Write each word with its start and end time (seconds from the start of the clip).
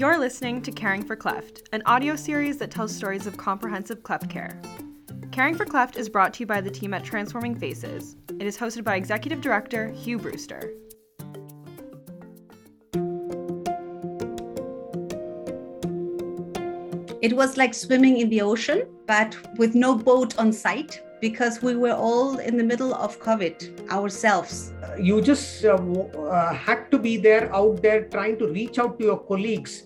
You're 0.00 0.18
listening 0.18 0.62
to 0.62 0.72
Caring 0.72 1.02
for 1.02 1.14
Cleft, 1.14 1.68
an 1.72 1.82
audio 1.84 2.16
series 2.16 2.56
that 2.56 2.70
tells 2.70 2.90
stories 2.90 3.26
of 3.26 3.36
comprehensive 3.36 4.02
cleft 4.02 4.30
care. 4.30 4.58
Caring 5.30 5.54
for 5.54 5.66
Cleft 5.66 5.98
is 5.98 6.08
brought 6.08 6.32
to 6.32 6.40
you 6.40 6.46
by 6.46 6.62
the 6.62 6.70
team 6.70 6.94
at 6.94 7.04
Transforming 7.04 7.54
Faces. 7.54 8.16
It 8.38 8.46
is 8.46 8.56
hosted 8.56 8.82
by 8.82 8.96
Executive 8.96 9.42
Director 9.42 9.90
Hugh 9.90 10.16
Brewster. 10.16 10.72
It 17.20 17.36
was 17.36 17.58
like 17.58 17.74
swimming 17.74 18.20
in 18.20 18.30
the 18.30 18.40
ocean, 18.40 18.86
but 19.06 19.36
with 19.58 19.74
no 19.74 19.94
boat 19.94 20.38
on 20.38 20.50
site 20.50 21.02
because 21.20 21.60
we 21.60 21.76
were 21.76 21.92
all 21.92 22.38
in 22.38 22.56
the 22.56 22.64
middle 22.64 22.94
of 22.94 23.20
COVID 23.20 23.90
ourselves. 23.90 24.72
You 24.98 25.20
just 25.20 25.62
uh, 25.64 25.74
uh, 25.74 26.54
had 26.54 26.90
to 26.90 26.98
be 26.98 27.18
there 27.18 27.54
out 27.54 27.82
there 27.82 28.04
trying 28.04 28.38
to 28.38 28.48
reach 28.48 28.78
out 28.78 28.98
to 28.98 29.04
your 29.04 29.18
colleagues, 29.18 29.84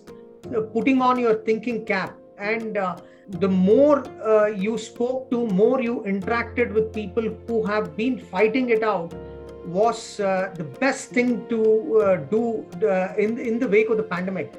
putting 0.73 1.01
on 1.01 1.19
your 1.19 1.35
thinking 1.35 1.85
cap. 1.85 2.15
And 2.37 2.77
uh, 2.77 2.97
the 3.29 3.47
more 3.47 4.03
uh, 4.23 4.47
you 4.47 4.77
spoke 4.77 5.29
to, 5.31 5.47
more 5.47 5.81
you 5.81 6.01
interacted 6.01 6.73
with 6.73 6.93
people 6.93 7.23
who 7.47 7.65
have 7.65 7.95
been 7.95 8.19
fighting 8.19 8.69
it 8.69 8.83
out 8.83 9.13
was 9.65 10.19
uh, 10.19 10.53
the 10.55 10.63
best 10.63 11.09
thing 11.09 11.47
to 11.49 12.27
do 12.29 12.65
in, 13.17 13.39
in 13.39 13.57
the 13.57 13.67
wake 13.67 13.89
of 13.89 13.97
the 13.97 14.03
pandemic. 14.03 14.53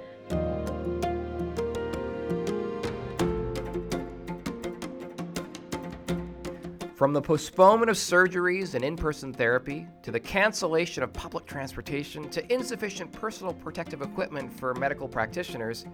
From 6.97 7.13
the 7.13 7.21
postponement 7.21 7.91
of 7.91 7.97
surgeries 7.99 8.75
and 8.75 8.83
in 8.83 8.97
person 8.97 9.31
therapy, 9.31 9.87
to 10.01 10.11
the 10.11 10.19
cancellation 10.19 11.03
of 11.03 11.13
public 11.13 11.45
transportation, 11.45 12.31
to 12.31 12.51
insufficient 12.51 13.13
personal 13.13 13.53
protective 13.53 14.01
equipment 14.01 14.51
for 14.51 14.73
medical 14.73 15.07
practitioners, 15.07 15.85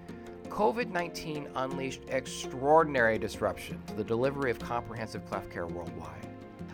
COVID 0.48 0.90
19 0.90 1.48
unleashed 1.56 2.02
extraordinary 2.06 3.18
disruption 3.18 3.82
to 3.88 3.94
the 3.94 4.04
delivery 4.04 4.52
of 4.52 4.60
comprehensive 4.60 5.28
cleft 5.28 5.50
care 5.50 5.66
worldwide. 5.66 6.28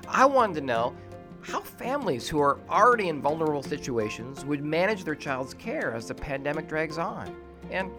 I 0.07 0.27
wanted 0.27 0.57
to 0.57 0.61
know 0.61 0.95
how 1.41 1.61
families 1.61 2.29
who 2.29 2.39
are 2.39 2.59
already 2.69 3.09
in 3.09 3.23
vulnerable 3.23 3.63
situations 3.63 4.45
would 4.45 4.63
manage 4.63 5.05
their 5.05 5.15
child's 5.15 5.55
care 5.55 5.95
as 5.95 6.07
the 6.07 6.15
pandemic 6.15 6.69
drags 6.69 6.99
on. 6.99 7.35
And 7.71 7.91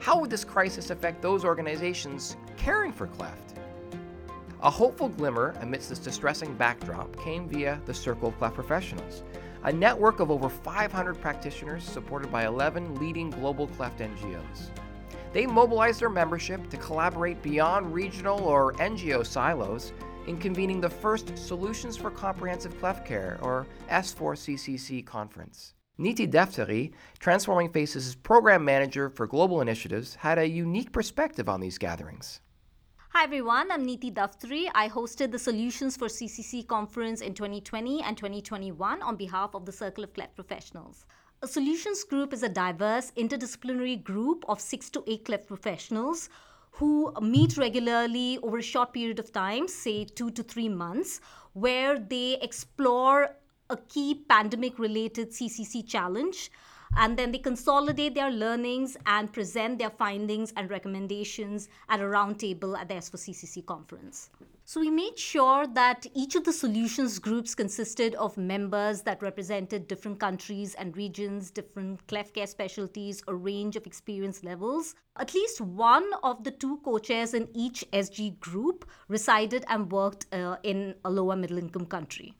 how 0.00 0.20
would 0.20 0.28
this 0.28 0.44
crisis 0.44 0.90
affect 0.90 1.22
those 1.22 1.46
organizations 1.46 2.36
caring 2.58 2.92
for 2.92 3.06
cleft? 3.06 3.57
A 4.60 4.70
hopeful 4.70 5.08
glimmer 5.08 5.54
amidst 5.60 5.88
this 5.88 6.00
distressing 6.00 6.52
backdrop 6.54 7.16
came 7.22 7.48
via 7.48 7.80
the 7.86 7.94
Circle 7.94 8.30
of 8.30 8.38
Cleft 8.38 8.56
Professionals, 8.56 9.22
a 9.62 9.72
network 9.72 10.18
of 10.18 10.32
over 10.32 10.48
500 10.48 11.20
practitioners 11.20 11.84
supported 11.84 12.32
by 12.32 12.44
11 12.44 12.96
leading 12.96 13.30
global 13.30 13.68
cleft 13.68 14.00
NGOs. 14.00 14.70
They 15.32 15.46
mobilized 15.46 16.00
their 16.00 16.10
membership 16.10 16.68
to 16.70 16.76
collaborate 16.76 17.40
beyond 17.40 17.94
regional 17.94 18.40
or 18.40 18.72
NGO 18.74 19.24
silos 19.24 19.92
in 20.26 20.38
convening 20.38 20.80
the 20.80 20.90
first 20.90 21.38
Solutions 21.38 21.96
for 21.96 22.10
Comprehensive 22.10 22.76
Cleft 22.80 23.06
Care, 23.06 23.38
or 23.40 23.64
S4CCC, 23.88 25.06
conference. 25.06 25.74
Niti 25.98 26.26
Daftari, 26.26 26.92
Transforming 27.20 27.70
Faces' 27.70 28.16
program 28.16 28.64
manager 28.64 29.08
for 29.08 29.28
global 29.28 29.60
initiatives, 29.60 30.16
had 30.16 30.38
a 30.38 30.48
unique 30.48 30.90
perspective 30.90 31.48
on 31.48 31.60
these 31.60 31.78
gatherings. 31.78 32.40
Hi 33.12 33.24
everyone, 33.24 33.72
I'm 33.72 33.86
Niti 33.86 34.10
Daftari. 34.12 34.70
I 34.74 34.86
hosted 34.86 35.32
the 35.32 35.38
Solutions 35.38 35.96
for 35.96 36.08
CCC 36.08 36.66
conference 36.66 37.22
in 37.22 37.32
2020 37.32 38.02
and 38.02 38.16
2021 38.16 39.02
on 39.02 39.16
behalf 39.16 39.54
of 39.54 39.64
the 39.64 39.72
Circle 39.72 40.04
of 40.04 40.12
Cleft 40.12 40.34
Professionals. 40.36 41.06
A 41.42 41.48
solutions 41.48 42.04
group 42.04 42.34
is 42.34 42.42
a 42.42 42.50
diverse 42.50 43.10
interdisciplinary 43.16 44.04
group 44.04 44.44
of 44.46 44.60
six 44.60 44.90
to 44.90 45.02
eight 45.06 45.24
cleft 45.24 45.48
professionals 45.48 46.28
who 46.72 47.10
meet 47.22 47.56
regularly 47.56 48.38
over 48.42 48.58
a 48.58 48.62
short 48.62 48.92
period 48.92 49.18
of 49.18 49.32
time, 49.32 49.66
say 49.68 50.04
two 50.04 50.30
to 50.30 50.42
three 50.42 50.68
months, 50.68 51.22
where 51.54 51.98
they 51.98 52.38
explore 52.42 53.30
a 53.70 53.76
key 53.88 54.22
pandemic 54.28 54.78
related 54.78 55.30
CCC 55.30 55.84
challenge 55.88 56.50
and 56.96 57.16
then 57.16 57.32
they 57.32 57.38
consolidate 57.38 58.14
their 58.14 58.30
learnings 58.30 58.96
and 59.06 59.32
present 59.32 59.78
their 59.78 59.90
findings 59.90 60.52
and 60.56 60.70
recommendations 60.70 61.68
at 61.88 62.00
a 62.00 62.04
roundtable 62.04 62.78
at 62.78 62.88
the 62.88 62.94
S4CCC 62.94 63.64
conference. 63.66 64.30
So 64.64 64.80
we 64.80 64.90
made 64.90 65.18
sure 65.18 65.66
that 65.68 66.06
each 66.12 66.34
of 66.34 66.44
the 66.44 66.52
solutions 66.52 67.18
groups 67.18 67.54
consisted 67.54 68.14
of 68.16 68.36
members 68.36 69.00
that 69.00 69.22
represented 69.22 69.88
different 69.88 70.20
countries 70.20 70.74
and 70.74 70.94
regions, 70.94 71.50
different 71.50 72.06
cleft 72.06 72.34
care 72.34 72.46
specialties, 72.46 73.22
a 73.28 73.34
range 73.34 73.76
of 73.76 73.86
experience 73.86 74.44
levels. 74.44 74.94
At 75.16 75.32
least 75.32 75.62
one 75.62 76.10
of 76.22 76.44
the 76.44 76.50
two 76.50 76.80
co-chairs 76.84 77.32
in 77.32 77.48
each 77.54 77.82
SG 77.94 78.38
group 78.40 78.86
resided 79.08 79.64
and 79.68 79.90
worked 79.90 80.26
uh, 80.34 80.56
in 80.62 80.94
a 81.02 81.10
lower 81.10 81.34
middle 81.34 81.56
income 81.56 81.86
country. 81.86 82.34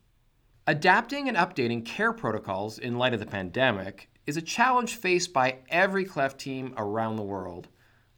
Adapting 0.67 1.29
and 1.29 1.37
updating 1.39 1.83
care 1.83 2.13
protocols 2.13 2.79
in 2.79 2.99
light 2.99 3.15
of 3.15 3.21
the 3.21 3.27
pandemic 3.27 4.11
is 4.29 4.37
a 4.37 4.43
challenge 4.43 4.95
faced 4.95 5.33
by 5.33 5.57
every 5.71 6.05
cleft 6.05 6.39
team 6.39 6.75
around 6.77 7.17
the 7.17 7.23
world. 7.23 7.67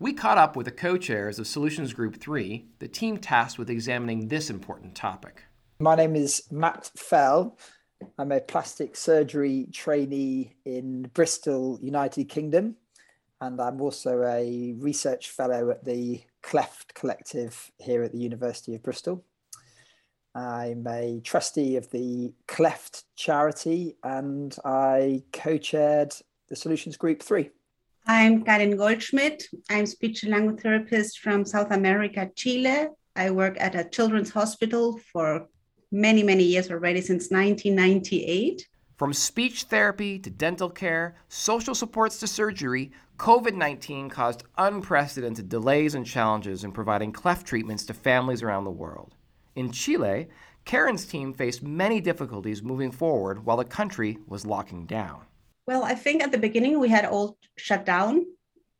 We 0.00 0.12
caught 0.12 0.38
up 0.38 0.56
with 0.56 0.64
the 0.64 0.72
co 0.72 0.96
chairs 0.96 1.38
of 1.38 1.46
Solutions 1.46 1.92
Group 1.92 2.16
3, 2.16 2.66
the 2.80 2.88
team 2.88 3.16
tasked 3.16 3.60
with 3.60 3.70
examining 3.70 4.26
this 4.26 4.50
important 4.50 4.96
topic. 4.96 5.44
My 5.78 5.94
name 5.94 6.16
is 6.16 6.42
Matt 6.50 6.90
Fell. 6.96 7.56
I'm 8.18 8.32
a 8.32 8.40
plastic 8.40 8.96
surgery 8.96 9.68
trainee 9.72 10.56
in 10.64 11.02
Bristol, 11.14 11.78
United 11.80 12.28
Kingdom, 12.28 12.74
and 13.40 13.60
I'm 13.60 13.80
also 13.80 14.20
a 14.24 14.74
research 14.78 15.30
fellow 15.30 15.70
at 15.70 15.84
the 15.84 16.24
Cleft 16.42 16.92
Collective 16.92 17.70
here 17.78 18.02
at 18.02 18.10
the 18.10 18.18
University 18.18 18.74
of 18.74 18.82
Bristol. 18.82 19.24
I'm 20.34 20.86
a 20.86 21.20
trustee 21.24 21.76
of 21.76 21.90
the 21.90 22.32
Cleft 22.46 23.04
charity 23.16 23.96
and 24.04 24.56
I 24.64 25.24
co 25.32 25.58
chaired 25.58 26.14
the 26.48 26.56
Solutions 26.56 26.96
Group 26.96 27.22
3. 27.22 27.50
I'm 28.06 28.44
Karen 28.44 28.76
Goldschmidt. 28.76 29.44
I'm 29.70 29.86
speech 29.86 30.22
and 30.22 30.32
language 30.32 30.62
therapist 30.62 31.18
from 31.18 31.44
South 31.44 31.72
America, 31.72 32.30
Chile. 32.36 32.88
I 33.16 33.30
work 33.30 33.56
at 33.60 33.74
a 33.74 33.88
children's 33.88 34.30
hospital 34.30 34.98
for 35.12 35.48
many, 35.90 36.22
many 36.22 36.44
years 36.44 36.70
already, 36.70 37.00
since 37.00 37.30
1998. 37.30 38.68
From 38.96 39.12
speech 39.12 39.64
therapy 39.64 40.18
to 40.20 40.30
dental 40.30 40.70
care, 40.70 41.16
social 41.28 41.74
supports 41.74 42.20
to 42.20 42.26
surgery, 42.28 42.92
COVID 43.18 43.54
19 43.54 44.08
caused 44.08 44.44
unprecedented 44.58 45.48
delays 45.48 45.94
and 45.96 46.06
challenges 46.06 46.62
in 46.62 46.70
providing 46.70 47.10
cleft 47.10 47.46
treatments 47.46 47.84
to 47.86 47.94
families 47.94 48.42
around 48.42 48.64
the 48.64 48.70
world. 48.70 49.16
In 49.56 49.72
Chile, 49.72 50.28
Karen's 50.64 51.04
team 51.04 51.32
faced 51.32 51.62
many 51.62 52.00
difficulties 52.00 52.62
moving 52.62 52.92
forward 52.92 53.44
while 53.44 53.56
the 53.56 53.64
country 53.64 54.18
was 54.26 54.46
locking 54.46 54.86
down. 54.86 55.22
Well, 55.66 55.84
I 55.84 55.94
think 55.94 56.22
at 56.22 56.32
the 56.32 56.38
beginning 56.38 56.78
we 56.78 56.88
had 56.88 57.04
all 57.04 57.38
shut 57.56 57.84
down 57.84 58.26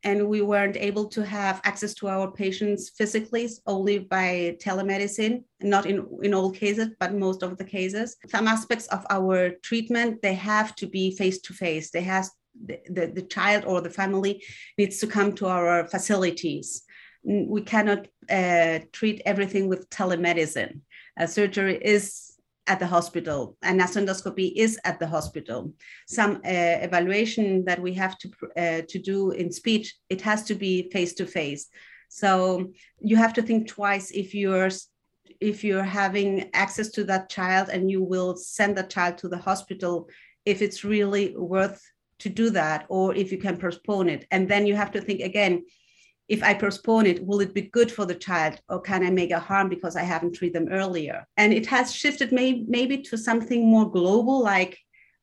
and 0.03 0.27
we 0.27 0.41
weren't 0.41 0.77
able 0.77 1.05
to 1.05 1.23
have 1.23 1.61
access 1.63 1.93
to 1.95 2.07
our 2.07 2.31
patients 2.31 2.89
physically 2.89 3.47
only 3.67 3.99
by 3.99 4.57
telemedicine 4.59 5.43
not 5.61 5.85
in, 5.85 6.07
in 6.23 6.33
all 6.33 6.51
cases 6.51 6.89
but 6.99 7.13
most 7.13 7.43
of 7.43 7.57
the 7.57 7.63
cases. 7.63 8.15
Some 8.27 8.47
aspects 8.47 8.87
of 8.87 9.05
our 9.09 9.51
treatment 9.61 10.21
they 10.21 10.33
have 10.33 10.75
to 10.77 10.87
be 10.87 11.15
face 11.15 11.39
to 11.41 11.53
face 11.53 11.91
they 11.91 12.01
has 12.01 12.31
the, 12.65 12.79
the, 12.89 13.07
the 13.07 13.21
child 13.21 13.63
or 13.65 13.81
the 13.81 13.89
family 13.89 14.43
needs 14.77 14.99
to 14.99 15.07
come 15.07 15.33
to 15.33 15.47
our 15.47 15.87
facilities 15.87 16.83
we 17.23 17.61
cannot 17.61 18.07
uh, 18.29 18.79
treat 18.91 19.21
everything 19.25 19.67
with 19.67 19.89
telemedicine. 19.89 20.81
Surgery 21.27 21.77
is 21.81 22.31
at 22.67 22.79
the 22.79 22.87
hospital 22.87 23.57
and 23.61 23.79
nasendoscopy 23.79 24.53
is 24.55 24.79
at 24.85 24.99
the 24.99 25.07
hospital. 25.07 25.73
Some 26.07 26.35
uh, 26.37 26.77
evaluation 26.87 27.65
that 27.65 27.81
we 27.81 27.93
have 27.95 28.17
to, 28.19 28.31
uh, 28.57 28.81
to 28.87 28.99
do 28.99 29.31
in 29.31 29.51
speech, 29.51 29.95
it 30.09 30.21
has 30.21 30.43
to 30.43 30.55
be 30.55 30.89
face 30.91 31.13
to 31.15 31.25
face. 31.25 31.67
So 32.09 32.71
you 32.99 33.15
have 33.17 33.33
to 33.33 33.41
think 33.41 33.67
twice 33.67 34.11
if 34.11 34.33
you're 34.33 34.69
if 35.39 35.63
you're 35.63 35.83
having 35.83 36.49
access 36.53 36.89
to 36.89 37.03
that 37.05 37.29
child 37.29 37.69
and 37.69 37.89
you 37.89 38.03
will 38.03 38.35
send 38.35 38.77
that 38.77 38.91
child 38.91 39.17
to 39.17 39.27
the 39.27 39.37
hospital 39.37 40.07
if 40.45 40.61
it's 40.61 40.83
really 40.83 41.35
worth 41.35 41.81
to 42.19 42.29
do 42.29 42.51
that 42.51 42.85
or 42.89 43.15
if 43.15 43.31
you 43.31 43.39
can 43.39 43.57
postpone 43.57 44.07
it 44.07 44.27
and 44.29 44.47
then 44.47 44.67
you 44.67 44.75
have 44.75 44.91
to 44.91 45.01
think 45.01 45.21
again 45.21 45.63
if 46.31 46.41
I 46.41 46.53
postpone 46.53 47.07
it, 47.07 47.25
will 47.27 47.41
it 47.41 47.53
be 47.53 47.73
good 47.77 47.91
for 47.91 48.05
the 48.05 48.15
child 48.15 48.61
or 48.69 48.79
can 48.79 49.05
I 49.05 49.09
make 49.09 49.31
a 49.31 49.39
harm 49.49 49.67
because 49.67 49.97
I 49.97 50.03
haven't 50.03 50.35
treated 50.35 50.55
them 50.55 50.71
earlier? 50.71 51.27
And 51.35 51.51
it 51.53 51.65
has 51.65 51.93
shifted 51.93 52.31
may- 52.31 52.63
maybe 52.69 52.99
to 53.09 53.17
something 53.17 53.69
more 53.69 53.91
global, 53.91 54.41
like 54.41 54.79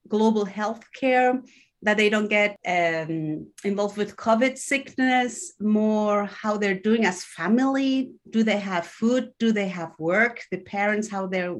global 0.06 0.44
health 0.44 0.84
care, 0.92 1.40
that 1.80 1.96
they 1.96 2.10
don't 2.10 2.28
get 2.28 2.58
um, 2.66 3.46
involved 3.64 3.96
with 3.96 4.16
COVID 4.16 4.58
sickness, 4.58 5.54
more 5.58 6.26
how 6.26 6.58
they're 6.58 6.86
doing 6.88 7.06
as 7.06 7.24
family. 7.24 8.10
Do 8.28 8.42
they 8.42 8.58
have 8.58 8.86
food? 8.86 9.30
Do 9.38 9.50
they 9.50 9.68
have 9.68 9.92
work? 9.98 10.42
The 10.50 10.58
parents, 10.58 11.08
how 11.08 11.26
they're, 11.26 11.56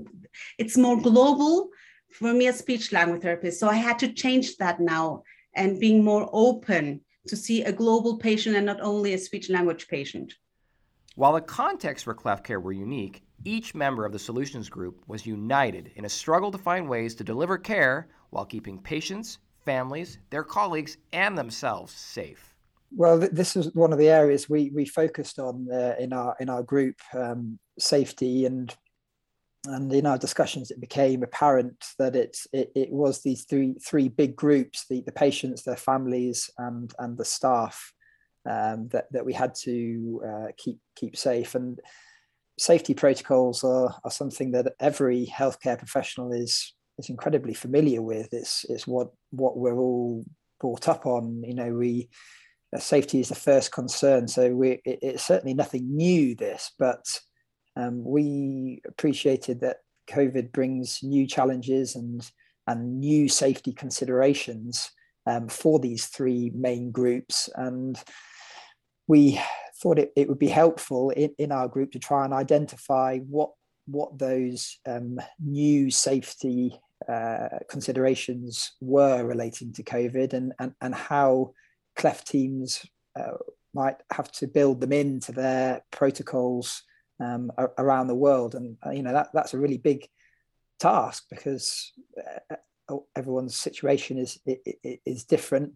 it's 0.59 0.77
more 0.77 1.01
global 1.01 1.71
for 2.13 2.35
me 2.35 2.49
as 2.49 2.59
speech 2.59 2.93
language 2.93 3.23
therapist. 3.23 3.61
So 3.61 3.67
I 3.69 3.77
had 3.77 3.99
to 4.01 4.13
change 4.13 4.57
that 4.57 4.79
now 4.79 5.23
and 5.55 5.81
being 5.81 6.05
more 6.05 6.29
open 6.33 7.01
to 7.29 7.37
see 7.37 7.63
a 7.63 7.73
global 7.73 8.17
patient 8.17 8.57
and 8.57 8.67
not 8.67 8.81
only 8.81 9.15
a 9.15 9.19
speech 9.19 9.51
language 9.51 9.89
patient. 9.89 10.35
While 11.15 11.33
the 11.33 11.41
contexts 11.41 12.05
for 12.05 12.15
cleft 12.15 12.45
care 12.45 12.61
were 12.61 12.73
unique, 12.73 13.23
each 13.45 13.75
member 13.75 14.05
of 14.05 14.13
the 14.13 14.19
solutions 14.19 14.69
group 14.69 15.03
was 15.07 15.27
united 15.27 15.93
in 15.97 16.05
a 16.05 16.09
struggle 16.09 16.51
to 16.53 16.59
find 16.59 16.89
ways 16.89 17.15
to 17.17 17.25
deliver 17.25 17.59
care 17.59 18.09
while 18.31 18.45
keeping 18.45 18.79
patients, 18.79 19.39
families, 19.65 20.19
their 20.31 20.45
colleagues, 20.45 20.97
and 21.13 21.37
themselves 21.37 21.93
safe. 21.93 22.55
Well, 22.95 23.19
this 23.19 23.57
is 23.57 23.75
one 23.75 23.93
of 23.93 23.99
the 23.99 24.09
areas 24.09 24.49
we 24.49 24.71
we 24.71 24.87
focused 24.87 25.39
on 25.39 25.69
uh, 25.71 25.95
in 25.99 26.13
our 26.13 26.35
in 26.41 26.49
our 26.49 26.63
group 26.63 26.97
um, 27.13 27.59
safety 27.79 28.47
and 28.47 28.75
and 29.67 29.93
in 29.93 30.07
our 30.07 30.19
discussions 30.19 30.71
it 30.71 30.81
became 30.81 31.23
apparent 31.23 31.85
that 31.99 32.15
it's 32.15 32.47
it, 32.53 32.71
it 32.77 32.91
was 32.91 33.23
these 33.23 33.45
three 33.45 33.75
three 33.85 34.09
big 34.09 34.37
groups 34.37 34.87
the, 34.89 35.03
the 35.03 35.13
patients 35.13 35.63
their 35.63 35.77
families 35.77 36.49
and 36.59 36.93
and 36.99 37.19
the 37.19 37.25
staff 37.25 37.93
um, 38.49 38.89
that, 38.89 39.07
that 39.13 39.25
we 39.25 39.33
had 39.33 39.55
to 39.63 40.23
uh, 40.27 40.47
keep 40.57 40.79
keep 40.97 41.17
safe. 41.17 41.55
And 41.55 41.79
safety 42.59 42.95
protocols 42.95 43.63
are, 43.63 43.95
are 44.05 44.11
something 44.11 44.53
that 44.53 44.73
every 44.81 45.27
healthcare 45.27 45.79
professional 45.79 46.33
is 46.33 46.75
is 46.99 47.11
incredibly 47.11 47.55
familiar 47.55 48.03
with. 48.03 48.29
It's 48.33 48.65
it's 48.69 48.87
what 48.87 49.11
what 49.31 49.57
we're 49.57 49.79
all 49.79 50.25
brought 50.61 50.89
up 50.89 51.07
on. 51.07 51.43
You 51.45 51.55
know 51.55 51.73
we 51.75 52.09
uh, 52.75 52.79
safety 52.79 53.21
is 53.21 53.29
the 53.29 53.35
first 53.35 53.73
concern. 53.73 54.29
So 54.29 54.55
we 54.55 54.81
it, 54.85 54.99
it's 55.03 55.25
certainly 55.25 55.55
nothing 55.55 55.97
new 55.97 56.35
this 56.35 56.73
but 56.79 57.05
um, 57.79 58.05
we 58.05 58.83
appreciated 58.87 59.61
that 59.61 59.79
COVID 60.11 60.53
brings 60.53 61.01
new 61.03 61.27
challenges 61.27 61.95
and 61.95 62.29
and 62.67 63.01
new 63.01 63.31
safety 63.31 63.73
considerations 63.73 64.91
um, 65.27 65.49
for 65.49 65.79
these 65.79 66.07
three 66.07 66.51
main 66.55 66.91
groups, 66.91 67.49
and 67.55 67.99
we 69.07 69.41
thought 69.81 69.99
it, 69.99 70.13
it 70.17 70.29
would 70.29 70.39
be 70.39 70.49
helpful 70.49 71.11
in, 71.11 71.31
in 71.39 71.53
our 71.53 71.69
group 71.69 71.93
to 71.93 71.99
try 71.99 72.25
and 72.25 72.35
identify 72.35 73.19
what 73.21 73.51
what 73.87 74.19
those 74.19 74.79
um, 74.87 75.19
new 75.39 75.91
safety 75.91 76.79
uh, 77.09 77.49
considerations 77.71 78.73
were 78.81 79.25
relating 79.25 79.73
to 79.73 79.83
COVID 79.83 80.35
and, 80.35 80.53
and, 80.59 80.75
and 80.83 80.95
how 80.95 81.53
cleft 81.97 82.27
teams 82.27 82.85
uh, 83.19 83.39
might 83.73 83.97
have 84.13 84.31
to 84.33 84.47
build 84.47 84.81
them 84.81 84.93
into 84.93 85.33
their 85.33 85.81
protocols 85.91 86.83
um, 87.21 87.51
around 87.79 88.07
the 88.07 88.15
world. 88.15 88.55
And 88.55 88.77
uh, 88.85 88.91
you 88.91 89.03
know 89.03 89.13
that 89.13 89.29
that's 89.33 89.55
a 89.55 89.59
really 89.59 89.79
big 89.79 90.09
task 90.79 91.25
because 91.31 91.93
uh, 92.17 92.57
uh, 92.89 92.97
everyone's 93.17 93.57
situation 93.57 94.19
is 94.19 94.39
is 95.05 95.25
different. 95.25 95.73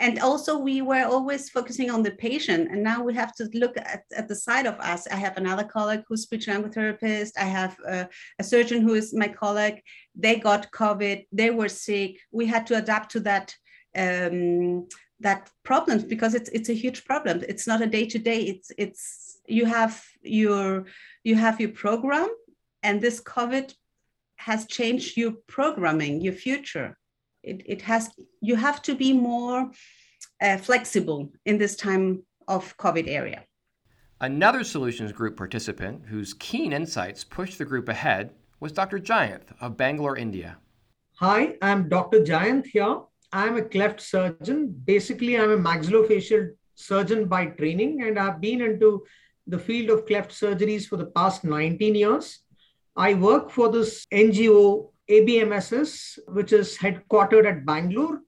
And 0.00 0.18
also, 0.18 0.58
we 0.58 0.80
were 0.80 1.04
always 1.04 1.50
focusing 1.50 1.90
on 1.90 2.02
the 2.02 2.12
patient, 2.12 2.70
and 2.70 2.82
now 2.82 3.02
we 3.02 3.12
have 3.14 3.34
to 3.34 3.50
look 3.52 3.76
at, 3.76 4.04
at 4.16 4.28
the 4.28 4.34
side 4.34 4.64
of 4.64 4.80
us. 4.80 5.06
I 5.06 5.16
have 5.16 5.36
another 5.36 5.62
colleague 5.62 6.04
who's 6.08 6.22
speech 6.22 6.48
language 6.48 6.72
therapist. 6.72 7.38
I 7.38 7.44
have 7.44 7.76
a, 7.86 8.08
a 8.38 8.44
surgeon 8.44 8.80
who 8.80 8.94
is 8.94 9.12
my 9.12 9.28
colleague. 9.28 9.82
They 10.14 10.36
got 10.36 10.72
COVID. 10.72 11.26
They 11.32 11.50
were 11.50 11.68
sick. 11.68 12.18
We 12.32 12.46
had 12.46 12.66
to 12.68 12.78
adapt 12.78 13.10
to 13.12 13.20
that 13.20 13.54
um, 13.94 14.88
that 15.20 15.50
problem 15.62 16.06
because 16.08 16.34
it's 16.34 16.50
it's 16.50 16.68
a 16.68 16.74
huge 16.74 17.04
problem. 17.04 17.44
It's 17.48 17.66
not 17.66 17.82
a 17.82 17.86
day 17.86 18.06
to 18.06 18.18
day. 18.18 18.40
It's 18.42 18.72
it's 18.78 19.30
you 19.50 19.66
have 19.66 20.02
your 20.22 20.86
you 21.24 21.34
have 21.34 21.60
your 21.60 21.70
program 21.70 22.28
and 22.82 23.00
this 23.00 23.20
covid 23.20 23.74
has 24.36 24.66
changed 24.66 25.16
your 25.16 25.32
programming 25.46 26.20
your 26.20 26.32
future 26.32 26.96
it, 27.42 27.62
it 27.66 27.82
has 27.82 28.10
you 28.40 28.56
have 28.56 28.80
to 28.82 28.94
be 28.94 29.12
more 29.12 29.70
uh, 30.40 30.56
flexible 30.56 31.32
in 31.44 31.58
this 31.58 31.76
time 31.76 32.22
of 32.48 32.76
covid 32.76 33.08
area 33.08 33.44
another 34.20 34.64
solutions 34.64 35.12
group 35.12 35.36
participant 35.36 36.02
whose 36.06 36.34
keen 36.34 36.72
insights 36.72 37.24
pushed 37.24 37.58
the 37.58 37.64
group 37.64 37.88
ahead 37.88 38.30
was 38.60 38.72
dr 38.72 38.98
jayanth 39.00 39.52
of 39.60 39.76
bangalore 39.76 40.16
india 40.16 40.58
hi 41.14 41.54
i'm 41.60 41.88
dr 41.88 42.20
jayanth 42.20 42.66
here 42.66 43.00
i'm 43.32 43.56
a 43.56 43.62
cleft 43.62 44.00
surgeon 44.00 44.68
basically 44.84 45.38
i'm 45.38 45.50
a 45.50 45.56
maxillofacial 45.56 46.50
surgeon 46.74 47.26
by 47.26 47.46
training 47.46 48.02
and 48.02 48.18
i've 48.18 48.40
been 48.40 48.60
into 48.60 49.02
the 49.50 49.58
field 49.58 49.90
of 49.90 50.06
cleft 50.06 50.30
surgeries 50.30 50.86
for 50.86 50.96
the 50.96 51.06
past 51.06 51.44
19 51.44 51.94
years. 51.94 52.40
I 52.96 53.14
work 53.14 53.50
for 53.50 53.70
this 53.70 54.06
NGO 54.12 54.90
ABMSS, 55.08 56.18
which 56.28 56.52
is 56.52 56.78
headquartered 56.78 57.46
at 57.46 57.66
Bangalore. 57.66 58.20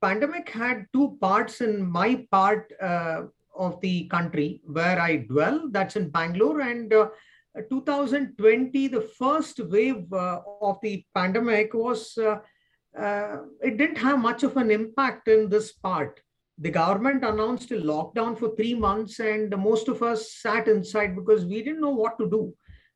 Pandemic 0.00 0.48
had 0.48 0.86
two 0.92 1.18
parts 1.20 1.60
in 1.60 1.84
my 1.84 2.26
part 2.30 2.72
uh, 2.80 3.22
of 3.56 3.80
the 3.80 4.06
country 4.08 4.60
where 4.64 5.00
I 5.00 5.16
dwell, 5.16 5.68
that's 5.70 5.96
in 5.96 6.10
Bangalore. 6.10 6.60
And 6.60 6.92
uh, 6.92 7.08
2020, 7.68 8.88
the 8.88 9.00
first 9.18 9.58
wave 9.58 10.12
uh, 10.12 10.40
of 10.62 10.78
the 10.82 11.04
pandemic 11.14 11.74
was, 11.74 12.16
uh, 12.96 13.38
it 13.60 13.76
didn't 13.76 13.98
have 13.98 14.18
much 14.18 14.42
of 14.42 14.56
an 14.56 14.70
impact 14.70 15.28
in 15.28 15.48
this 15.48 15.72
part. 15.72 16.20
The 16.58 16.70
government 16.70 17.24
announced 17.24 17.70
a 17.70 17.76
lockdown 17.76 18.36
for 18.36 18.54
three 18.56 18.74
months 18.74 19.20
and 19.20 19.56
most 19.56 19.88
of 19.88 20.02
us 20.02 20.32
sat 20.32 20.66
inside 20.66 21.14
because 21.14 21.44
we 21.44 21.62
didn't 21.62 21.80
know 21.80 21.90
what 21.90 22.18
to 22.18 22.28
do. 22.28 22.52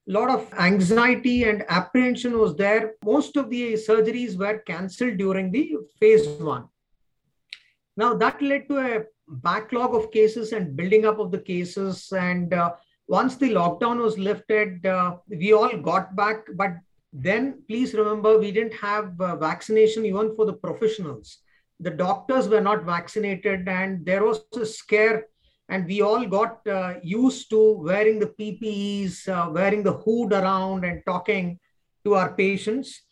A 0.09 0.13
lot 0.13 0.31
of 0.31 0.53
anxiety 0.55 1.45
and 1.45 1.65
apprehension 1.69 2.37
was 2.37 2.57
there. 2.57 2.95
Most 3.05 3.37
of 3.37 3.51
the 3.51 3.75
surgeries 3.75 4.37
were 4.37 4.59
cancelled 4.59 5.19
during 5.19 5.53
the 5.53 5.77
phase 6.01 6.27
one. 6.27 6.65
Now 7.97 8.15
that 8.15 8.43
led 8.43 8.69
to 8.69 8.79
a 8.79 9.05
backlog 9.29 9.95
of 9.95 10.11
cases 10.11 10.53
and 10.53 10.77
building 10.77 11.07
up 11.07 11.21
of 11.21 11.31
the 11.31 11.39
cases. 11.39 12.11
And 12.11 12.53
uh, 12.53 12.73
once 13.07 13.37
the 13.37 13.51
lockdown 13.51 14.03
was 14.03 14.19
lifted 14.19 14.85
uh, 14.85 15.17
we 15.29 15.53
all 15.53 15.77
got 15.77 16.17
back 16.17 16.47
but 16.55 16.73
then 17.13 17.63
please 17.69 17.95
remember 17.95 18.39
we 18.39 18.51
didn't 18.51 18.75
have 18.75 19.21
uh, 19.21 19.37
vaccination 19.37 20.05
even 20.07 20.35
for 20.35 20.47
the 20.47 20.53
professionals. 20.53 21.39
The 21.81 21.91
doctors 21.91 22.49
were 22.49 22.61
not 22.61 22.85
vaccinated 22.85 23.69
and 23.69 24.05
there 24.07 24.25
was 24.25 24.45
a 24.57 24.65
scare 24.65 25.27
and 25.69 25.87
we 25.87 26.01
all 26.01 26.27
got 26.27 26.67
uh, 26.67 26.95
used 27.03 27.51
to 27.51 27.73
wearing 27.73 28.19
the 28.19 28.33
ppes 28.39 29.29
uh, 29.29 29.51
wearing 29.51 29.83
the 29.83 29.93
hood 29.93 30.33
around 30.33 30.85
and 30.85 31.03
talking 31.07 31.59
to 32.05 32.15
our 32.15 32.33
patients. 32.35 33.03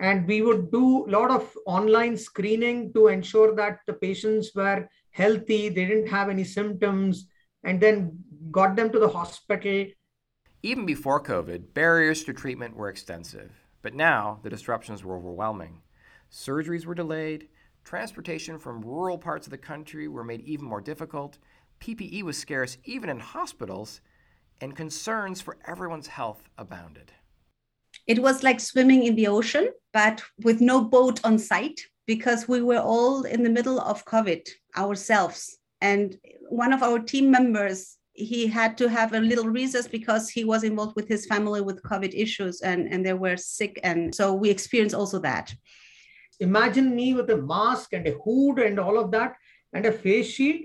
And 0.00 0.28
we 0.28 0.42
would 0.42 0.70
do 0.70 1.06
a 1.06 1.10
lot 1.10 1.30
of 1.30 1.52
online 1.66 2.16
screening 2.16 2.92
to 2.92 3.08
ensure 3.08 3.54
that 3.56 3.80
the 3.86 3.94
patients 3.94 4.52
were 4.54 4.88
healthy 5.10 5.68
they 5.68 5.84
didn't 5.84 6.06
have 6.06 6.28
any 6.28 6.44
symptoms 6.44 7.26
and 7.64 7.80
then 7.80 8.16
got 8.52 8.76
them 8.76 8.90
to 8.92 9.00
the 9.00 9.08
hospital 9.08 9.86
even 10.62 10.86
before 10.86 11.22
covid 11.22 11.72
barriers 11.74 12.24
to 12.24 12.32
treatment 12.32 12.76
were 12.76 12.88
extensive 12.88 13.52
but 13.82 13.94
now 13.94 14.40
the 14.42 14.50
disruptions 14.50 15.04
were 15.04 15.16
overwhelming 15.16 15.80
surgeries 16.30 16.84
were 16.84 16.94
delayed 16.94 17.48
Transportation 17.88 18.58
from 18.58 18.82
rural 18.82 19.16
parts 19.16 19.46
of 19.46 19.50
the 19.50 19.56
country 19.56 20.08
were 20.08 20.22
made 20.22 20.42
even 20.42 20.66
more 20.66 20.82
difficult. 20.82 21.38
PPE 21.80 22.22
was 22.22 22.36
scarce 22.36 22.76
even 22.84 23.08
in 23.08 23.18
hospitals, 23.18 24.02
and 24.60 24.76
concerns 24.76 25.40
for 25.40 25.56
everyone's 25.66 26.08
health 26.08 26.42
abounded. 26.58 27.12
It 28.06 28.18
was 28.18 28.42
like 28.42 28.60
swimming 28.60 29.04
in 29.04 29.16
the 29.16 29.28
ocean, 29.28 29.70
but 29.94 30.22
with 30.44 30.60
no 30.60 30.84
boat 30.84 31.18
on 31.24 31.38
site 31.38 31.80
because 32.06 32.46
we 32.46 32.60
were 32.60 32.80
all 32.80 33.22
in 33.22 33.42
the 33.42 33.48
middle 33.48 33.80
of 33.80 34.04
COVID 34.04 34.46
ourselves. 34.76 35.56
And 35.80 36.18
one 36.50 36.74
of 36.74 36.82
our 36.82 36.98
team 36.98 37.30
members, 37.30 37.96
he 38.18 38.46
had 38.46 38.76
to 38.78 38.88
have 38.88 39.12
a 39.12 39.20
little 39.20 39.48
recess 39.48 39.86
because 39.86 40.28
he 40.28 40.44
was 40.44 40.64
involved 40.64 40.96
with 40.96 41.06
his 41.06 41.26
family 41.26 41.60
with 41.60 41.82
COVID 41.82 42.12
issues 42.14 42.60
and, 42.62 42.92
and 42.92 43.06
they 43.06 43.12
were 43.12 43.36
sick. 43.36 43.78
And 43.84 44.14
so 44.14 44.34
we 44.34 44.50
experienced 44.50 44.94
also 44.94 45.18
that 45.20 45.54
imagine 46.40 46.94
me 46.94 47.14
with 47.14 47.30
a 47.30 47.36
mask 47.36 47.92
and 47.92 48.06
a 48.06 48.16
hood 48.24 48.58
and 48.58 48.78
all 48.78 48.98
of 48.98 49.10
that 49.10 49.34
and 49.72 49.86
a 49.86 49.92
face 49.92 50.30
shield. 50.30 50.62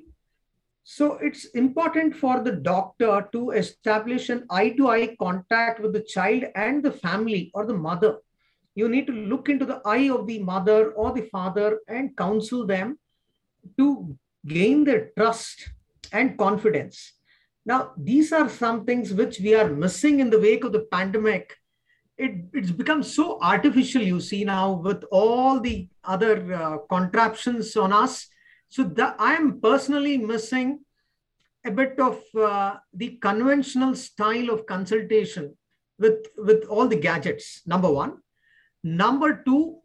So 0.84 1.14
it's 1.14 1.46
important 1.46 2.16
for 2.16 2.42
the 2.42 2.52
doctor 2.52 3.28
to 3.32 3.52
establish 3.52 4.30
an 4.30 4.46
eye 4.50 4.70
to 4.78 4.90
eye 4.90 5.16
contact 5.20 5.80
with 5.80 5.94
the 5.94 6.02
child 6.02 6.44
and 6.56 6.84
the 6.84 6.92
family 6.92 7.52
or 7.54 7.66
the 7.66 7.74
mother. 7.74 8.18
You 8.76 8.90
need 8.90 9.08
to 9.08 9.14
look 9.14 9.50
into 9.50 9.66
the 9.66 9.82
eye 9.86 10.10
of 10.10 10.28
the 10.28 10.40
mother 10.40 10.92
or 10.92 11.14
the 11.14 11.30
father 11.32 11.80
and 11.88 12.18
counsel 12.18 12.66
them 12.66 13.00
to 13.78 14.18
gain 14.46 14.84
their 14.84 15.12
trust 15.18 15.70
and 16.12 16.38
confidence. 16.38 17.14
Now, 17.66 17.94
these 17.98 18.34
are 18.34 18.50
some 18.50 18.86
things 18.86 19.14
which 19.14 19.40
we 19.40 19.56
are 19.56 19.70
missing 19.70 20.20
in 20.20 20.30
the 20.30 20.40
wake 20.40 20.64
of 20.64 20.74
the 20.74 20.86
pandemic. 20.92 21.58
It, 22.18 22.46
it's 22.54 22.72
become 22.72 23.02
so 23.02 23.40
artificial 23.42 24.02
you 24.02 24.20
see 24.20 24.44
now 24.44 24.74
with 24.74 25.04
all 25.12 25.60
the 25.60 25.88
other 26.04 26.54
uh, 26.54 26.78
contraptions 26.90 27.76
on 27.76 27.94
us. 27.94 28.28
So 28.70 28.84
the, 28.84 29.16
i 29.18 29.34
am 29.34 29.62
personally 29.62 30.18
missing 30.18 30.80
a 31.66 31.72
bit 31.72 32.00
of 32.00 32.22
uh, 32.38 32.78
the 32.94 33.18
conventional 33.22 33.96
style 33.96 34.50
of 34.50 34.66
consultation 34.66 35.56
with 35.98 36.28
with 36.38 36.66
all 36.66 36.88
the 36.88 36.96
gadgets 36.96 37.62
number 37.66 37.90
one. 37.90 38.18
Number 38.84 39.42
two 39.46 39.83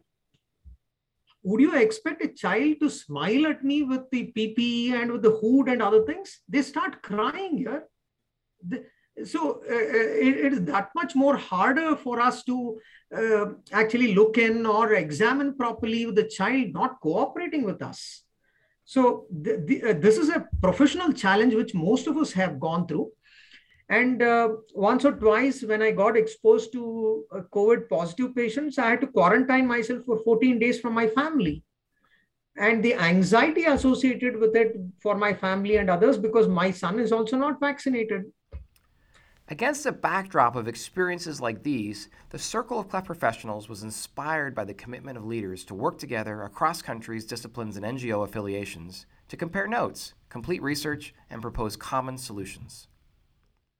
would 1.43 1.61
you 1.61 1.75
expect 1.75 2.23
a 2.23 2.27
child 2.27 2.75
to 2.81 2.89
smile 2.89 3.47
at 3.47 3.63
me 3.63 3.83
with 3.83 4.09
the 4.11 4.31
PPE 4.35 4.93
and 4.93 5.11
with 5.11 5.21
the 5.21 5.31
hood 5.31 5.69
and 5.69 5.81
other 5.81 6.03
things? 6.05 6.39
They 6.47 6.61
start 6.61 7.01
crying 7.01 7.57
here. 7.57 7.83
so 9.23 9.61
uh, 9.69 9.73
uh, 9.73 10.09
it, 10.27 10.37
it 10.45 10.53
is 10.53 10.63
that 10.65 10.89
much 10.95 11.15
more 11.15 11.37
harder 11.37 11.95
for 11.95 12.19
us 12.19 12.43
to 12.43 12.79
uh, 13.15 13.45
actually 13.71 14.13
look 14.13 14.37
in 14.37 14.65
or 14.65 14.93
examine 14.93 15.55
properly 15.55 16.05
with 16.05 16.15
the 16.15 16.27
child 16.27 16.73
not 16.73 16.99
cooperating 16.99 17.63
with 17.63 17.81
us. 17.81 18.23
So 18.85 19.27
the, 19.29 19.63
the, 19.65 19.83
uh, 19.83 19.93
this 19.93 20.17
is 20.17 20.29
a 20.29 20.47
professional 20.61 21.13
challenge 21.13 21.53
which 21.53 21.73
most 21.73 22.07
of 22.07 22.17
us 22.17 22.33
have 22.33 22.59
gone 22.59 22.87
through. 22.87 23.11
And 23.89 24.21
uh, 24.21 24.49
once 24.75 25.03
or 25.03 25.13
twice, 25.13 25.63
when 25.63 25.81
I 25.81 25.89
got 25.89 26.15
exposed 26.15 26.71
to 26.73 27.25
uh, 27.31 27.41
COVID 27.51 27.89
positive 27.89 28.35
patients, 28.35 28.77
I 28.77 28.91
had 28.91 29.01
to 29.01 29.07
quarantine 29.07 29.65
myself 29.65 30.05
for 30.05 30.19
14 30.23 30.59
days 30.59 30.79
from 30.79 30.93
my 30.93 31.07
family. 31.07 31.63
And 32.55 32.83
the 32.83 32.93
anxiety 32.93 33.63
associated 33.63 34.37
with 34.39 34.55
it 34.55 34.75
for 35.01 35.15
my 35.15 35.33
family 35.33 35.77
and 35.77 35.89
others, 35.89 36.17
because 36.19 36.47
my 36.47 36.69
son 36.69 36.99
is 36.99 37.11
also 37.11 37.35
not 37.37 37.59
vaccinated. 37.59 38.25
Against 39.47 39.87
a 39.87 39.91
backdrop 39.91 40.55
of 40.55 40.67
experiences 40.67 41.41
like 41.41 41.63
these, 41.63 42.09
the 42.29 42.37
Circle 42.37 42.79
of 42.79 42.89
Cleft 42.89 43.07
Professionals 43.07 43.67
was 43.67 43.81
inspired 43.81 44.53
by 44.53 44.65
the 44.65 44.75
commitment 44.75 45.17
of 45.17 45.25
leaders 45.25 45.65
to 45.65 45.73
work 45.73 45.97
together 45.97 46.43
across 46.43 46.83
countries, 46.83 47.25
disciplines, 47.25 47.75
and 47.75 47.83
NGO 47.83 48.23
affiliations 48.23 49.07
to 49.29 49.37
compare 49.37 49.65
notes, 49.65 50.13
complete 50.29 50.61
research, 50.61 51.15
and 51.31 51.41
propose 51.41 51.75
common 51.75 52.19
solutions 52.19 52.88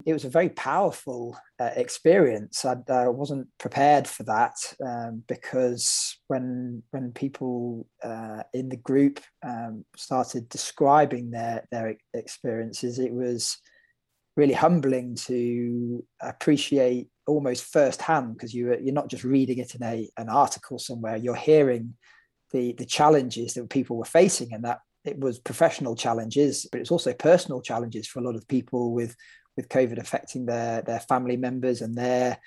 it 0.06 0.14
was 0.14 0.24
a 0.24 0.30
very 0.30 0.50
powerful 0.50 1.38
uh, 1.60 1.72
experience. 1.76 2.64
I 2.64 2.72
uh, 2.72 3.12
wasn't 3.12 3.48
prepared 3.58 4.08
for 4.08 4.24
that 4.24 4.56
um, 4.86 5.24
because 5.28 6.18
when 6.28 6.84
when 6.92 7.12
people 7.12 7.88
uh, 8.04 8.44
in 8.54 8.70
the 8.70 8.78
group 8.78 9.20
um, 9.46 9.86
started 9.96 10.48
describing 10.50 11.32
their 11.32 11.66
their 11.72 11.96
experiences, 12.14 12.98
it 12.98 13.12
was 13.12 13.58
really 14.38 14.54
humbling 14.54 15.16
to 15.16 16.06
appreciate 16.22 17.10
almost 17.28 17.66
firsthand 17.66 18.34
because 18.34 18.54
you 18.54 18.76
you're 18.82 18.94
not 18.94 19.10
just 19.10 19.26
reading 19.26 19.58
it 19.58 19.76
in 19.76 19.84
a 19.84 20.10
an 20.18 20.30
article 20.30 20.80
somewhere. 20.80 21.18
You're 21.18 21.36
hearing 21.36 21.96
the 22.52 22.74
the 22.74 22.86
challenges 22.86 23.54
that 23.56 23.70
people 23.70 23.98
were 23.98 24.06
facing, 24.06 24.54
and 24.54 24.64
that 24.64 24.80
it 25.04 25.20
was 25.20 25.40
professional 25.40 25.96
challenges, 25.96 26.68
but 26.72 26.80
it's 26.80 26.92
also 26.92 27.14
personal 27.14 27.62
challenges 27.62 28.08
for 28.08 28.20
a 28.20 28.24
lot 28.24 28.36
of 28.36 28.48
people 28.48 28.94
with 28.94 29.14
with 29.60 29.68
COVID 29.68 30.00
affecting 30.00 30.46
their 30.46 30.82
their 30.82 31.02
family 31.02 31.38
members 31.38 31.82
and 31.82 31.98
their 31.98 32.40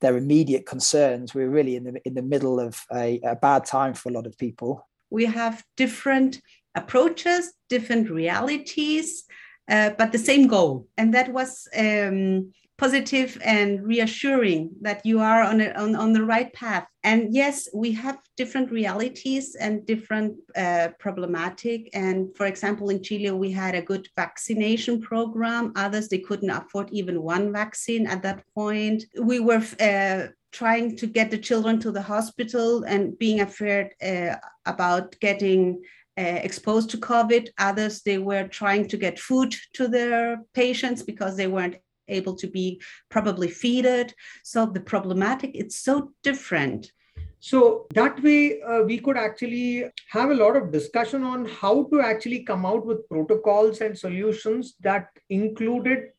their 0.00 0.16
immediate 0.16 0.64
concerns. 0.64 1.34
We're 1.34 1.50
really 1.58 1.76
in 1.76 1.84
the 1.84 2.00
in 2.08 2.14
the 2.14 2.22
middle 2.22 2.58
of 2.58 2.72
a, 2.90 3.20
a 3.20 3.36
bad 3.36 3.66
time 3.66 3.92
for 3.94 4.08
a 4.08 4.12
lot 4.12 4.26
of 4.26 4.38
people. 4.38 4.88
We 5.10 5.26
have 5.26 5.62
different 5.76 6.40
approaches, 6.74 7.52
different 7.68 8.10
realities, 8.10 9.24
uh, 9.70 9.90
but 9.98 10.12
the 10.12 10.24
same 10.30 10.46
goal, 10.46 10.86
and 10.96 11.12
that 11.12 11.28
was 11.32 11.68
um, 11.76 12.52
positive 12.78 13.36
and 13.44 13.84
reassuring 13.84 14.70
that 14.80 15.04
you 15.04 15.18
are 15.18 15.42
on, 15.42 15.60
a, 15.60 15.70
on, 15.72 15.96
on 15.96 16.12
the 16.12 16.24
right 16.24 16.52
path. 16.52 16.86
And 17.02 17.34
yes, 17.34 17.68
we 17.74 17.90
have 17.92 18.18
different 18.36 18.70
realities 18.70 19.56
and 19.56 19.84
different 19.84 20.36
uh, 20.56 20.88
problematic. 21.00 21.90
And 21.92 22.34
for 22.36 22.46
example, 22.46 22.88
in 22.90 23.02
Chile, 23.02 23.32
we 23.32 23.50
had 23.50 23.74
a 23.74 23.82
good 23.82 24.08
vaccination 24.14 25.00
program. 25.00 25.72
Others, 25.74 26.08
they 26.08 26.18
couldn't 26.20 26.50
afford 26.50 26.88
even 26.90 27.22
one 27.22 27.52
vaccine 27.52 28.06
at 28.06 28.22
that 28.22 28.44
point. 28.54 29.04
We 29.20 29.40
were 29.40 29.62
uh, 29.80 30.28
trying 30.52 30.96
to 30.98 31.06
get 31.08 31.32
the 31.32 31.38
children 31.38 31.80
to 31.80 31.90
the 31.90 32.02
hospital 32.02 32.84
and 32.84 33.18
being 33.18 33.40
afraid 33.40 33.88
uh, 34.00 34.36
about 34.66 35.18
getting 35.20 35.82
uh, 36.16 36.40
exposed 36.42 36.90
to 36.90 36.96
COVID. 36.96 37.48
Others, 37.58 38.02
they 38.02 38.18
were 38.18 38.46
trying 38.48 38.88
to 38.88 38.96
get 38.96 39.18
food 39.18 39.54
to 39.74 39.88
their 39.88 40.38
patients 40.54 41.02
because 41.02 41.36
they 41.36 41.46
weren't 41.48 41.76
able 42.08 42.34
to 42.36 42.46
be 42.46 42.80
probably 43.08 43.48
feeded. 43.48 44.12
So 44.44 44.66
the 44.66 44.80
problematic, 44.80 45.52
it's 45.54 45.80
so 45.80 46.12
different. 46.22 46.92
So 47.40 47.86
that 47.94 48.20
way, 48.22 48.60
uh, 48.62 48.82
we 48.82 48.98
could 48.98 49.16
actually 49.16 49.84
have 50.08 50.30
a 50.30 50.34
lot 50.34 50.56
of 50.56 50.72
discussion 50.72 51.22
on 51.22 51.44
how 51.44 51.84
to 51.92 52.00
actually 52.00 52.42
come 52.42 52.66
out 52.66 52.84
with 52.84 53.08
protocols 53.08 53.80
and 53.80 53.96
solutions 53.96 54.74
that 54.80 55.08
included 55.30 56.10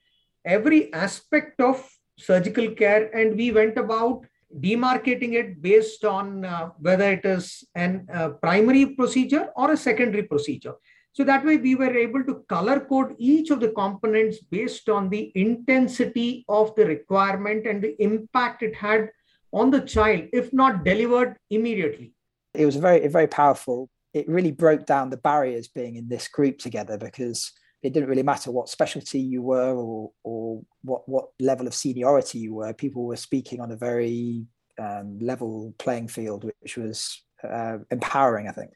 every 0.46 0.94
aspect 0.94 1.60
of 1.60 1.86
surgical 2.18 2.70
care. 2.72 3.10
And 3.16 3.36
we 3.36 3.52
went 3.52 3.78
about 3.78 4.26
demarcating 4.58 5.34
it 5.34 5.62
based 5.62 6.06
on 6.06 6.46
uh, 6.46 6.70
whether 6.80 7.12
it 7.12 7.26
is 7.26 7.64
a 7.76 8.02
uh, 8.14 8.30
primary 8.30 8.88
procedure 8.96 9.50
or 9.56 9.72
a 9.72 9.78
secondary 9.78 10.24
procedure. 10.24 10.74
So 11.14 11.24
that 11.24 11.46
way 11.46 11.58
we 11.58 11.76
were 11.76 11.96
able 11.96 12.24
to 12.24 12.44
color 12.48 12.80
code 12.80 13.16
each 13.18 13.50
of 13.50 13.60
the 13.60 13.70
components 13.70 14.40
based 14.40 14.90
on 14.90 15.10
the 15.10 15.32
intensity 15.36 16.46
of 16.48 16.76
the 16.76 16.86
requirement 16.86 17.66
and 17.66 17.84
the 17.84 18.02
impact 18.02 18.64
it 18.64 18.76
had 18.76 19.10
on 19.52 19.72
the 19.72 19.82
child, 19.82 20.26
if 20.32 20.54
not 20.54 20.86
delivered 20.86 21.36
immediately. 21.50 22.14
It 22.54 22.66
was 22.66 22.76
very, 22.76 23.08
very 23.08 23.28
powerful. 23.28 23.90
It 24.14 24.28
really 24.28 24.52
broke 24.52 24.86
down 24.86 25.10
the 25.10 25.18
barriers 25.18 25.68
being 25.68 25.96
in 25.96 26.08
this 26.08 26.28
group 26.28 26.60
together 26.60 26.98
because 26.98 27.52
it 27.82 27.94
didn't 27.94 28.10
really 28.10 28.24
matter 28.24 28.52
what 28.52 28.70
specialty 28.70 29.20
you 29.20 29.42
were 29.42 29.76
or, 29.76 30.12
or 30.24 30.62
what, 30.84 31.08
what 31.08 31.30
level 31.40 31.68
of 31.68 31.74
seniority 31.74 32.40
you 32.40 32.54
were. 32.54 32.74
People 32.74 33.06
were 33.06 33.16
speaking 33.16 33.62
on 33.62 33.72
a 33.72 33.78
very 33.78 34.46
um, 34.80 35.20
level 35.20 35.74
playing 35.78 36.08
field, 36.08 36.50
which 36.62 36.78
was 36.78 37.24
uh, 37.44 37.78
empowering, 37.92 38.48
I 38.48 38.52
think. 38.52 38.72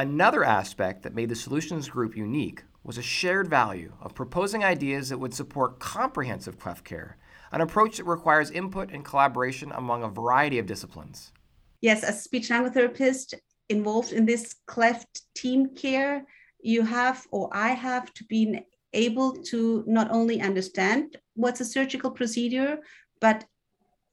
Another 0.00 0.44
aspect 0.44 1.02
that 1.02 1.12
made 1.12 1.28
the 1.28 1.34
Solutions 1.34 1.88
Group 1.88 2.16
unique 2.16 2.62
was 2.84 2.98
a 2.98 3.02
shared 3.02 3.50
value 3.50 3.92
of 4.00 4.14
proposing 4.14 4.62
ideas 4.62 5.08
that 5.08 5.18
would 5.18 5.34
support 5.34 5.80
comprehensive 5.80 6.56
cleft 6.56 6.84
care, 6.84 7.16
an 7.50 7.60
approach 7.60 7.96
that 7.96 8.04
requires 8.04 8.52
input 8.52 8.92
and 8.92 9.04
collaboration 9.04 9.72
among 9.74 10.04
a 10.04 10.08
variety 10.08 10.60
of 10.60 10.66
disciplines. 10.66 11.32
Yes, 11.80 12.04
as 12.04 12.22
speech 12.22 12.48
language 12.48 12.74
therapist 12.74 13.34
involved 13.70 14.12
in 14.12 14.24
this 14.24 14.54
cleft 14.66 15.22
team 15.34 15.74
care, 15.74 16.24
you 16.60 16.82
have 16.82 17.26
or 17.32 17.50
I 17.52 17.70
have 17.70 18.14
to 18.14 18.24
be 18.26 18.60
able 18.92 19.32
to 19.50 19.82
not 19.88 20.12
only 20.12 20.40
understand 20.40 21.16
what's 21.34 21.60
a 21.60 21.64
surgical 21.64 22.12
procedure, 22.12 22.78
but 23.20 23.44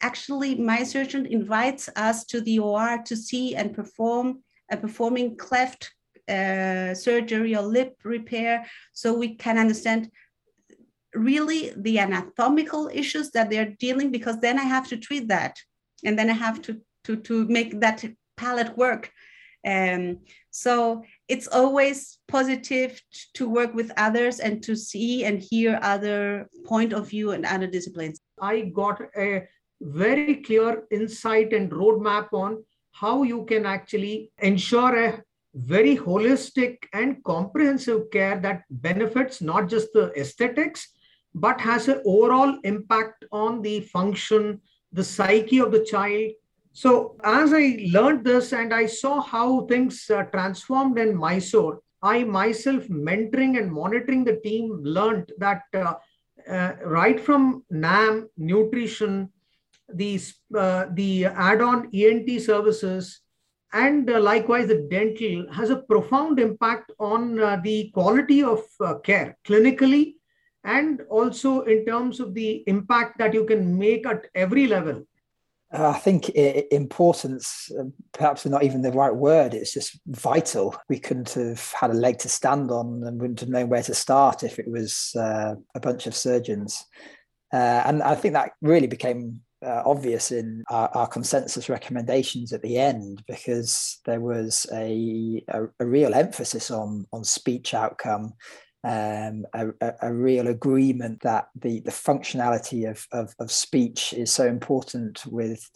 actually 0.01 0.56
my 0.56 0.82
surgeon 0.82 1.27
invites 1.27 1.89
us 1.96 2.25
to 2.25 2.42
the 2.42 2.58
OR 2.58 3.04
to 3.06 3.15
see 3.15 3.56
and 3.56 3.72
perform 3.72 4.42
performing 4.69 5.38
cleft 5.38 5.91
uh, 6.27 6.93
surgery 6.93 7.55
or 7.55 7.62
lip 7.62 7.95
repair 8.03 8.65
so 8.93 9.13
we 9.13 9.36
can 9.36 9.57
understand 9.57 10.10
really 11.13 11.72
the 11.77 12.00
anatomical 12.00 12.89
issues 12.93 13.31
that 13.31 13.50
they're 13.50 13.75
dealing 13.79 14.12
because 14.12 14.39
then 14.39 14.60
i 14.60 14.63
have 14.63 14.88
to 14.88 14.98
treat 14.98 15.27
that. 15.27 15.57
And 16.03 16.17
then 16.19 16.29
i 16.29 16.34
have 16.34 16.62
to 16.63 16.81
to 17.05 17.15
to 17.17 17.48
make 17.48 17.79
that 17.79 18.03
palate 18.38 18.77
work. 18.77 19.12
Um, 19.65 20.19
so 20.51 21.03
it's 21.27 21.48
always 21.48 22.19
positive 22.27 23.01
to 23.34 23.50
work 23.50 23.74
with 23.74 23.91
others 23.98 24.39
and 24.39 24.62
to 24.63 24.75
see 24.75 25.25
and 25.25 25.41
hear 25.41 25.79
other 25.81 26.48
point 26.65 26.93
of 26.93 27.10
view 27.10 27.31
and 27.31 27.45
other 27.45 27.67
disciplines. 27.67 28.19
I 28.39 28.62
got 28.62 29.01
a 29.17 29.48
very 29.81 30.36
clear 30.43 30.84
insight 30.91 31.51
and 31.53 31.72
roadmap 31.72 32.27
on 32.31 32.63
how 33.02 33.24
you 33.24 33.44
can 33.46 33.66
actually 33.66 34.32
ensure 34.40 34.96
a 35.06 35.22
very 35.54 35.96
holistic 35.98 36.78
and 36.94 37.24
comprehensive 37.24 38.10
care 38.12 38.40
that 38.40 38.64
benefits 38.70 39.42
not 39.42 39.68
just 39.70 39.92
the 39.94 40.12
aesthetics 40.20 40.88
but 41.34 41.60
has 41.60 41.90
an 41.90 42.02
overall 42.06 42.58
impact 42.64 43.25
on 43.32 43.62
the 43.62 43.82
function 43.82 44.62
the 44.94 45.04
psyche 45.04 45.60
of 45.60 45.72
the 45.74 45.84
child. 45.84 46.32
So 46.72 47.18
as 47.24 47.54
i 47.54 47.66
learned 47.96 48.24
this 48.25 48.54
and 48.54 48.74
i 48.74 48.86
saw 48.86 49.22
how 49.22 49.66
things 49.66 50.10
uh, 50.10 50.24
transformed 50.36 50.98
in 51.00 51.16
mysore 51.16 51.80
i 52.02 52.24
myself 52.24 52.84
mentoring 52.88 53.58
and 53.60 53.72
monitoring 53.72 54.25
the 54.25 54.38
team 54.48 54.80
learned 54.98 55.32
that 55.38 55.64
uh, 55.74 55.94
uh, 56.50 56.72
right 56.84 57.20
from 57.20 57.64
nam 57.70 58.30
nutrition 58.38 59.30
the, 59.94 60.20
uh, 60.58 60.86
the 60.94 61.25
add-on 61.25 61.89
ENT 61.94 62.42
services 62.42 63.22
and 63.74 64.10
uh, 64.10 64.20
likewise 64.20 64.68
the 64.68 64.88
dental 64.89 65.46
has 65.51 65.70
a 65.70 65.75
profound 65.75 66.39
impact 66.39 66.92
on 66.98 67.39
uh, 67.39 67.60
the 67.63 67.92
quality 67.92 68.42
of 68.42 68.62
uh, 68.80 68.96
care 69.00 69.38
clinically 69.46 70.13
and 70.63 71.01
also 71.10 71.62
in 71.62 71.86
terms 71.86 72.20
of 72.20 72.34
the 72.34 72.63
impact 72.68 73.18
that 73.20 73.34
you 73.34 73.46
can 73.46 73.77
make 73.77 74.08
at 74.08 74.27
every 74.34 74.65
level. 74.65 75.06
Uh, 75.74 75.89
I 75.89 76.00
think 76.00 76.30
importance, 76.30 77.70
uh, 77.77 77.84
perhaps 78.13 78.46
not 78.46 78.63
even 78.63 78.82
the 78.82 78.92
right 78.92 79.13
word, 79.13 79.54
it's 79.54 79.74
just 79.74 80.00
vital. 80.08 80.75
We 80.88 81.00
couldn't 81.00 81.34
have 81.34 81.74
had 81.74 81.92
a 81.92 81.96
leg 81.96 82.20
to 82.20 82.30
stand 82.30 82.72
on 82.72 83.04
and 83.04 83.20
wouldn't 83.20 83.42
have 83.42 83.50
known 83.50 83.70
where 83.70 83.84
to 83.84 83.94
start 83.94 84.44
if 84.44 84.58
it 84.58 84.70
was 84.70 85.12
a 85.15 85.80
bunch 85.82 86.08
of 86.08 86.15
surgeons. 86.15 86.86
and 87.51 88.01
I 88.01 88.15
think 88.15 88.36
that 88.36 88.51
really 88.62 88.88
became 88.88 89.42
uh, 89.65 89.81
obvious 89.86 90.31
in 90.31 90.63
our, 90.69 90.89
our, 90.93 91.07
consensus 91.07 91.69
recommendations 91.69 92.53
at 92.53 92.62
the 92.62 92.77
end 92.77 93.24
because 93.27 94.00
there 94.05 94.22
was 94.22 94.67
a, 94.72 95.43
a, 95.50 95.63
a 95.79 95.86
real 95.86 96.13
emphasis 96.13 96.69
on, 96.69 97.05
on 97.12 97.24
speech 97.24 97.74
outcome, 97.74 98.34
um, 98.84 99.45
a, 99.53 99.69
a, 100.01 100.13
real 100.13 100.48
agreement 100.48 101.22
that 101.22 101.48
the, 101.55 101.79
the 101.81 101.91
functionality 101.91 102.89
of, 102.89 103.05
of, 103.12 103.34
of 103.39 103.51
speech 103.51 104.13
is 104.13 104.31
so 104.31 104.45
important 104.45 105.25
with 105.25 105.67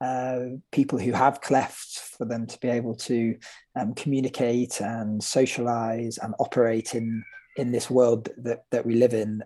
uh, 0.00 0.40
people 0.72 0.98
who 0.98 1.12
have 1.12 1.40
cleft 1.40 2.00
for 2.16 2.24
them 2.24 2.46
to 2.46 2.58
be 2.60 2.68
able 2.68 2.94
to 2.94 3.36
um, 3.78 3.94
communicate 3.94 4.80
and 4.80 5.22
socialize 5.22 6.18
and 6.18 6.34
operate 6.38 6.94
in 6.94 7.22
in 7.56 7.72
this 7.72 7.90
world 7.90 8.28
that, 8.36 8.64
that 8.70 8.86
we 8.86 8.94
live 8.94 9.14
in 9.14 9.42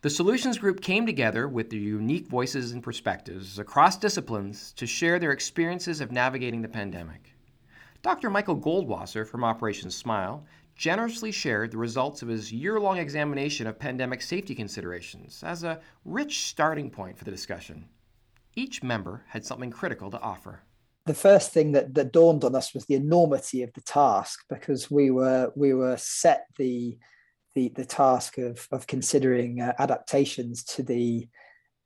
the 0.00 0.10
Solutions 0.10 0.58
Group 0.58 0.80
came 0.80 1.06
together 1.06 1.48
with 1.48 1.70
their 1.70 1.80
unique 1.80 2.28
voices 2.28 2.70
and 2.70 2.82
perspectives 2.82 3.58
across 3.58 3.96
disciplines 3.96 4.72
to 4.74 4.86
share 4.86 5.18
their 5.18 5.32
experiences 5.32 6.00
of 6.00 6.12
navigating 6.12 6.62
the 6.62 6.68
pandemic. 6.68 7.34
Dr. 8.02 8.30
Michael 8.30 8.56
Goldwasser 8.56 9.26
from 9.26 9.42
Operation 9.42 9.90
Smile 9.90 10.44
generously 10.76 11.32
shared 11.32 11.72
the 11.72 11.78
results 11.78 12.22
of 12.22 12.28
his 12.28 12.52
year 12.52 12.78
long 12.78 12.98
examination 12.98 13.66
of 13.66 13.76
pandemic 13.76 14.22
safety 14.22 14.54
considerations 14.54 15.42
as 15.42 15.64
a 15.64 15.80
rich 16.04 16.46
starting 16.46 16.90
point 16.90 17.18
for 17.18 17.24
the 17.24 17.32
discussion. 17.32 17.88
Each 18.54 18.84
member 18.84 19.24
had 19.26 19.44
something 19.44 19.72
critical 19.72 20.12
to 20.12 20.20
offer. 20.20 20.62
The 21.06 21.14
first 21.14 21.50
thing 21.50 21.72
that, 21.72 21.94
that 21.94 22.12
dawned 22.12 22.44
on 22.44 22.54
us 22.54 22.72
was 22.72 22.86
the 22.86 22.94
enormity 22.94 23.62
of 23.62 23.72
the 23.72 23.80
task 23.80 24.44
because 24.48 24.90
we 24.90 25.10
were 25.10 25.50
we 25.56 25.74
were 25.74 25.96
set 25.96 26.46
the 26.56 26.98
the, 27.58 27.72
the 27.74 27.84
task 27.84 28.38
of, 28.38 28.68
of 28.70 28.86
considering 28.86 29.60
uh, 29.60 29.72
adaptations 29.80 30.62
to 30.62 30.82
the 30.84 31.26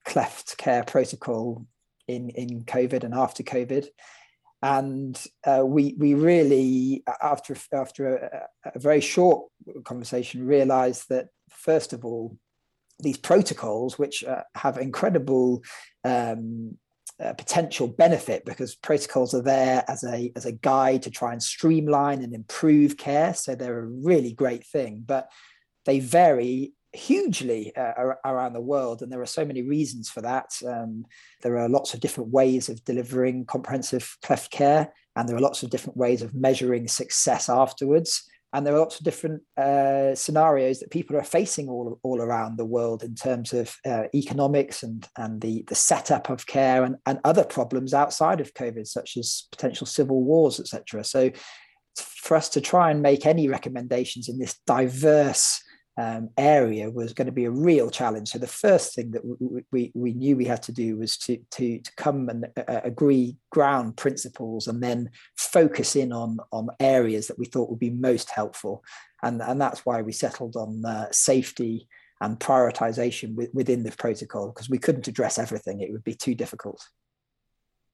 cleft 0.05 0.59
care 0.59 0.85
protocol 0.85 1.67
in, 2.07 2.29
in 2.31 2.65
COVID 2.65 3.05
and 3.05 3.15
after 3.15 3.43
COVID. 3.43 3.87
And 4.63 5.19
uh, 5.45 5.65
we, 5.65 5.95
we 5.99 6.13
really, 6.13 7.03
after, 7.23 7.57
after 7.73 8.17
a, 8.17 8.71
a 8.75 8.79
very 8.79 9.01
short 9.01 9.47
conversation, 9.85 10.47
realized 10.47 11.09
that, 11.09 11.29
first 11.49 11.95
of 11.95 12.05
all, 12.05 12.37
these 13.01 13.17
protocols, 13.17 13.99
which 13.99 14.23
uh, 14.25 14.43
have 14.55 14.77
incredible 14.77 15.63
um, 16.05 16.77
uh, 17.19 17.33
potential 17.33 17.87
benefit 17.87 18.45
because 18.45 18.75
protocols 18.75 19.33
are 19.33 19.43
there 19.43 19.85
as 19.87 20.03
a 20.03 20.33
as 20.35 20.45
a 20.45 20.53
guide 20.53 21.03
to 21.03 21.11
try 21.11 21.33
and 21.33 21.43
streamline 21.43 22.23
and 22.23 22.35
improve 22.35 22.97
care 22.97 23.33
so 23.33 23.55
they're 23.55 23.81
a 23.81 23.87
really 23.87 24.33
great 24.33 24.67
thing 24.67 25.05
but 25.07 25.31
they 25.85 26.01
vary 26.01 26.73
hugely 26.93 27.75
uh, 27.75 28.15
around 28.25 28.53
the 28.53 28.61
world, 28.61 29.03
and 29.03 29.11
there 29.11 29.23
are 29.23 29.27
so 29.27 29.45
many 29.45 29.63
reasons 29.63 30.11
for 30.11 30.21
that. 30.21 30.51
Um, 30.67 31.07
there 31.43 31.59
are 31.59 31.69
lots 31.69 31.95
of 31.95 32.01
different 32.01 32.31
ways 32.31 32.69
of 32.69 32.85
delivering 32.85 33.47
comprehensive 33.47 34.17
cleft 34.23 34.51
care, 34.51 34.93
and 35.17 35.29
there 35.29 35.37
are 35.37 35.41
lots 35.41 35.63
of 35.63 35.71
different 35.71 35.97
ways 35.97 36.23
of 36.23 36.35
measuring 36.35 36.89
success 36.89 37.49
afterwards. 37.49 38.29
And 38.55 38.67
there 38.67 38.75
are 38.75 38.81
lots 38.81 38.99
of 38.99 39.05
different 39.05 39.43
uh, 39.57 40.15
scenarios 40.15 40.81
that 40.81 40.91
people 40.91 41.17
are 41.17 41.23
facing 41.23 41.71
all, 41.71 41.99
all 42.03 42.21
around 42.21 42.59
the 42.59 42.67
world 42.67 43.03
in 43.03 43.15
terms 43.15 43.55
of 43.55 43.75
uh, 43.87 44.05
economics 44.15 44.83
and, 44.83 45.09
and 45.17 45.41
the, 45.41 45.65
the 45.69 45.75
setup 45.75 46.29
of 46.29 46.47
care 46.47 46.85
and, 46.85 46.97
and 47.07 47.19
other 47.25 47.45
problems 47.45 47.95
outside 47.95 48.43
of 48.43 48.53
COVID, 48.53 48.87
such 48.87 49.17
as 49.17 49.49
potential 49.51 49.87
civil 49.87 50.23
wars, 50.23 50.61
etc. 50.61 51.03
So, 51.03 51.31
for 51.97 52.37
us 52.37 52.51
to 52.51 52.61
try 52.61 52.91
and 52.91 53.03
make 53.03 53.27
any 53.27 53.49
recommendations 53.49 54.29
in 54.29 54.39
this 54.39 54.59
diverse 54.67 55.63
um, 55.99 56.31
area 56.39 56.91
was 56.91 57.13
going 57.13 57.27
to 57.27 57.33
be 57.33 57.45
a 57.45 57.51
real 57.51 57.91
challenge. 57.91 58.31
So 58.31 58.39
the 58.39 58.47
first 58.47 58.95
thing 58.95 59.11
that 59.11 59.23
we, 59.25 59.65
we, 59.71 59.93
we 59.95 60.13
knew 60.15 60.37
we 60.37 60.47
had 60.47 60.63
to 60.65 60.73
do 60.73 60.97
was 60.97 61.19
to, 61.19 61.39
to, 61.53 61.79
to 61.81 61.93
come 61.97 62.29
and 62.29 62.47
uh, 62.57 62.81
agree 62.83 63.37
ground 63.51 63.97
principles 63.97 64.69
and 64.69 64.83
then 64.83 65.11
focus 65.37 65.95
in 65.95 66.13
on, 66.13 66.39
on 66.51 66.69
areas 66.81 67.27
that 67.27 67.39
we 67.39 67.45
thought 67.45 67.69
would 67.69 67.79
be 67.79 67.91
most 67.91 68.31
helpful. 68.31 68.83
And, 69.23 69.43
and 69.43 69.61
that's 69.61 69.85
why 69.85 70.01
we 70.01 70.13
settled 70.13 70.57
on 70.57 70.85
uh, 70.85 71.09
safety 71.13 71.89
and 72.23 72.39
prioritization 72.39 73.35
within 73.53 73.83
the 73.83 73.93
protocol 73.93 74.49
because 74.49 74.71
we 74.71 74.79
couldn't 74.79 75.09
address 75.09 75.39
everything. 75.39 75.81
It 75.81 75.93
would 75.93 76.05
be 76.05 76.15
too 76.15 76.35
difficult. 76.35 76.83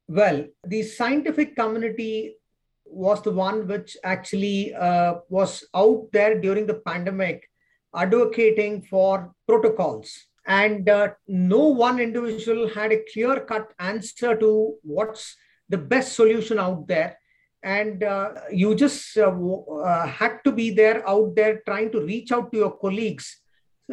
Well, 0.07 0.47
the 0.65 0.83
scientific 0.83 1.57
community 1.57 2.37
was 2.85 3.23
the 3.23 3.33
one 3.33 3.67
which 3.67 3.97
actually 4.05 4.75
uh, 4.75 5.17
was 5.29 5.65
out 5.75 6.09
there 6.13 6.41
during 6.41 6.67
the 6.67 6.75
pandemic 6.75 7.49
advocating 7.95 8.83
for 8.83 9.33
protocols. 9.47 10.27
And 10.47 10.89
uh, 10.89 11.11
no 11.27 11.69
one 11.69 12.01
individual 12.01 12.69
had 12.69 12.93
a 12.93 13.05
clear 13.13 13.41
cut 13.41 13.73
answer 13.79 14.35
to 14.37 14.75
what's 14.83 15.37
the 15.69 15.79
best 15.79 16.15
solution 16.15 16.59
out 16.59 16.89
there. 16.89 17.19
And 17.63 18.03
uh, 18.03 18.35
you 18.51 18.75
just 18.75 19.19
uh, 19.19 19.31
uh 19.31 20.07
had 20.07 20.39
to 20.45 20.53
be 20.53 20.71
there 20.71 21.07
out 21.09 21.35
there 21.35 21.61
trying 21.67 21.91
to 21.93 22.01
reach 22.01 22.33
out 22.33 22.51
to 22.53 22.59
your 22.59 22.79
colleagues, 22.79 23.41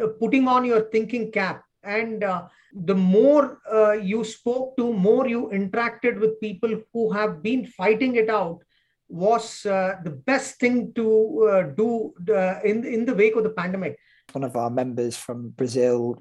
uh, 0.02 0.06
putting 0.20 0.48
on 0.48 0.64
your 0.64 0.88
thinking 0.90 1.30
cap. 1.30 1.62
And 1.82 2.24
uh, 2.24 2.48
the 2.72 2.94
more 2.94 3.58
you 4.02 4.24
spoke 4.24 4.76
to, 4.76 4.92
more 4.92 5.28
you 5.28 5.50
interacted 5.52 6.20
with 6.20 6.40
people 6.40 6.82
who 6.92 7.12
have 7.12 7.42
been 7.42 7.66
fighting 7.66 8.16
it 8.16 8.30
out 8.30 8.60
was 9.08 9.64
uh, 9.66 9.96
the 10.02 10.10
best 10.10 10.58
thing 10.58 10.92
to 10.94 11.48
uh, 11.50 11.62
do 11.74 12.12
uh, 12.30 12.60
in, 12.64 12.84
in 12.84 13.04
the 13.04 13.14
wake 13.14 13.36
of 13.36 13.44
the 13.44 13.50
pandemic. 13.50 13.98
One 14.32 14.44
of 14.44 14.56
our 14.56 14.70
members 14.70 15.16
from 15.16 15.50
Brazil 15.50 16.18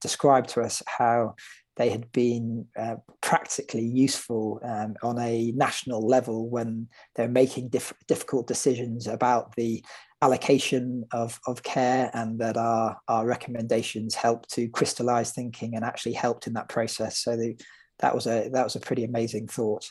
described 0.00 0.48
to 0.50 0.60
us 0.60 0.82
how 0.86 1.36
they 1.76 1.90
had 1.90 2.10
been 2.12 2.66
uh, 2.78 2.96
practically 3.20 3.84
useful 3.84 4.60
um, 4.64 4.94
on 5.02 5.18
a 5.18 5.52
national 5.52 6.06
level 6.06 6.48
when 6.48 6.88
they're 7.14 7.28
making 7.28 7.68
diff- 7.68 7.94
difficult 8.06 8.46
decisions 8.46 9.06
about 9.06 9.54
the 9.56 9.84
allocation 10.22 11.04
of, 11.12 11.38
of 11.46 11.62
care 11.62 12.10
and 12.14 12.38
that 12.38 12.56
our, 12.56 12.96
our 13.08 13.26
recommendations 13.26 14.14
helped 14.14 14.50
to 14.50 14.68
crystallize 14.68 15.32
thinking 15.32 15.74
and 15.74 15.84
actually 15.84 16.12
helped 16.12 16.46
in 16.46 16.54
that 16.54 16.68
process. 16.68 17.18
So 17.18 17.36
that 17.98 18.14
was 18.14 18.26
a 18.26 18.48
that 18.52 18.64
was 18.64 18.76
a 18.76 18.80
pretty 18.80 19.04
amazing 19.04 19.48
thought. 19.48 19.90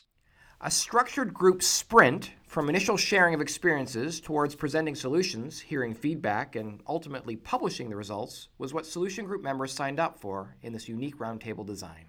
A 0.66 0.72
structured 0.72 1.34
group 1.34 1.62
sprint 1.62 2.32
from 2.48 2.70
initial 2.70 2.96
sharing 2.96 3.34
of 3.34 3.42
experiences 3.42 4.22
towards 4.22 4.56
presenting 4.56 4.96
solutions, 4.96 5.60
hearing 5.60 5.94
feedback, 5.94 6.56
and 6.56 6.82
ultimately 6.88 7.36
publishing 7.36 7.90
the 7.90 7.98
results 7.98 8.48
was 8.60 8.74
what 8.74 8.86
solution 8.86 9.26
group 9.26 9.44
members 9.44 9.74
signed 9.74 10.00
up 10.00 10.18
for 10.18 10.56
in 10.62 10.72
this 10.72 10.88
unique 10.88 11.18
roundtable 11.18 11.66
design. 11.66 12.06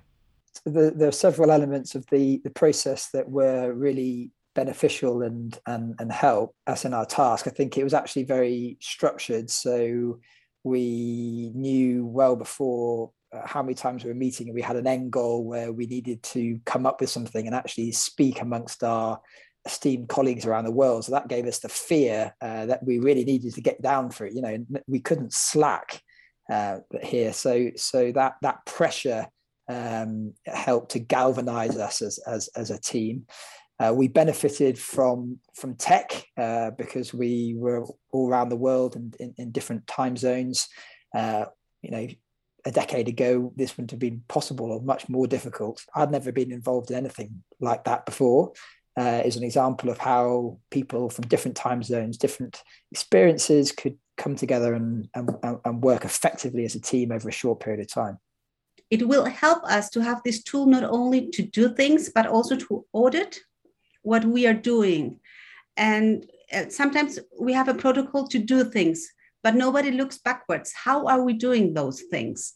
The, 0.64 0.92
there 0.94 1.08
are 1.08 1.12
several 1.12 1.50
elements 1.50 1.96
of 1.96 2.06
the, 2.12 2.40
the 2.44 2.50
process 2.50 3.10
that 3.10 3.28
were 3.28 3.72
really 3.72 4.30
beneficial 4.54 5.22
and, 5.22 5.58
and, 5.66 5.96
and 5.98 6.12
help 6.12 6.54
us 6.68 6.84
in 6.84 6.94
our 6.94 7.06
task. 7.06 7.48
I 7.48 7.50
think 7.50 7.76
it 7.76 7.82
was 7.82 7.92
actually 7.92 8.22
very 8.22 8.76
structured. 8.80 9.50
So 9.50 10.20
we 10.62 11.50
knew 11.56 12.06
well 12.06 12.36
before 12.36 13.10
how 13.44 13.62
many 13.62 13.74
times 13.74 14.04
we 14.04 14.10
were 14.10 14.14
meeting 14.14 14.48
and 14.48 14.54
we 14.54 14.62
had 14.62 14.76
an 14.76 14.86
end 14.86 15.10
goal 15.10 15.44
where 15.44 15.72
we 15.72 15.86
needed 15.86 16.22
to 16.22 16.58
come 16.64 16.86
up 16.86 17.00
with 17.00 17.10
something 17.10 17.46
and 17.46 17.54
actually 17.54 17.92
speak 17.92 18.40
amongst 18.40 18.82
our 18.84 19.20
esteemed 19.66 20.08
colleagues 20.08 20.46
around 20.46 20.64
the 20.64 20.70
world. 20.70 21.04
So 21.04 21.12
that 21.12 21.28
gave 21.28 21.46
us 21.46 21.60
the 21.60 21.68
fear 21.68 22.34
uh, 22.40 22.66
that 22.66 22.84
we 22.84 22.98
really 22.98 23.24
needed 23.24 23.54
to 23.54 23.60
get 23.60 23.80
down 23.80 24.10
for 24.10 24.26
it. 24.26 24.34
You 24.34 24.42
know, 24.42 24.66
we 24.86 25.00
couldn't 25.00 25.32
slack 25.32 26.00
uh, 26.50 26.78
here. 27.02 27.32
So 27.32 27.70
so 27.76 28.12
that 28.12 28.34
that 28.42 28.64
pressure 28.66 29.26
um, 29.68 30.34
helped 30.46 30.92
to 30.92 30.98
galvanize 30.98 31.76
us 31.76 32.02
as 32.02 32.18
as, 32.26 32.48
as 32.56 32.70
a 32.70 32.80
team. 32.80 33.26
Uh, 33.80 33.92
we 33.94 34.06
benefited 34.06 34.78
from 34.78 35.38
from 35.54 35.74
tech 35.74 36.24
uh, 36.38 36.70
because 36.72 37.12
we 37.12 37.54
were 37.56 37.84
all 38.12 38.28
around 38.28 38.48
the 38.48 38.56
world 38.56 38.94
and 38.96 39.16
in, 39.18 39.34
in 39.38 39.50
different 39.50 39.86
time 39.86 40.16
zones. 40.16 40.68
Uh, 41.14 41.46
you 41.82 41.90
know, 41.90 42.06
a 42.64 42.70
decade 42.70 43.08
ago, 43.08 43.52
this 43.56 43.76
wouldn't 43.76 43.90
have 43.90 44.00
been 44.00 44.22
possible 44.28 44.72
or 44.72 44.80
much 44.80 45.08
more 45.08 45.26
difficult. 45.26 45.84
I'd 45.94 46.10
never 46.10 46.32
been 46.32 46.52
involved 46.52 46.90
in 46.90 46.96
anything 46.96 47.42
like 47.60 47.84
that 47.84 48.06
before. 48.06 48.52
Uh, 48.96 49.22
is 49.24 49.36
an 49.36 49.42
example 49.42 49.90
of 49.90 49.98
how 49.98 50.58
people 50.70 51.10
from 51.10 51.26
different 51.26 51.56
time 51.56 51.82
zones, 51.82 52.16
different 52.16 52.62
experiences 52.92 53.72
could 53.72 53.98
come 54.16 54.36
together 54.36 54.74
and, 54.74 55.08
and, 55.14 55.30
and 55.64 55.82
work 55.82 56.04
effectively 56.04 56.64
as 56.64 56.76
a 56.76 56.80
team 56.80 57.10
over 57.10 57.28
a 57.28 57.32
short 57.32 57.58
period 57.58 57.80
of 57.80 57.88
time. 57.88 58.18
It 58.90 59.08
will 59.08 59.24
help 59.24 59.64
us 59.64 59.90
to 59.90 60.00
have 60.00 60.22
this 60.24 60.44
tool 60.44 60.66
not 60.66 60.84
only 60.84 61.28
to 61.30 61.42
do 61.42 61.74
things, 61.74 62.10
but 62.14 62.26
also 62.26 62.54
to 62.54 62.86
audit 62.92 63.40
what 64.02 64.24
we 64.24 64.46
are 64.46 64.54
doing. 64.54 65.18
And 65.76 66.30
uh, 66.52 66.68
sometimes 66.68 67.18
we 67.40 67.52
have 67.52 67.68
a 67.68 67.74
protocol 67.74 68.28
to 68.28 68.38
do 68.38 68.62
things, 68.62 69.10
but 69.44 69.54
nobody 69.54 69.90
looks 69.92 70.18
backwards. 70.18 70.72
How 70.72 71.06
are 71.06 71.22
we 71.22 71.34
doing 71.34 71.74
those 71.74 72.00
things? 72.10 72.54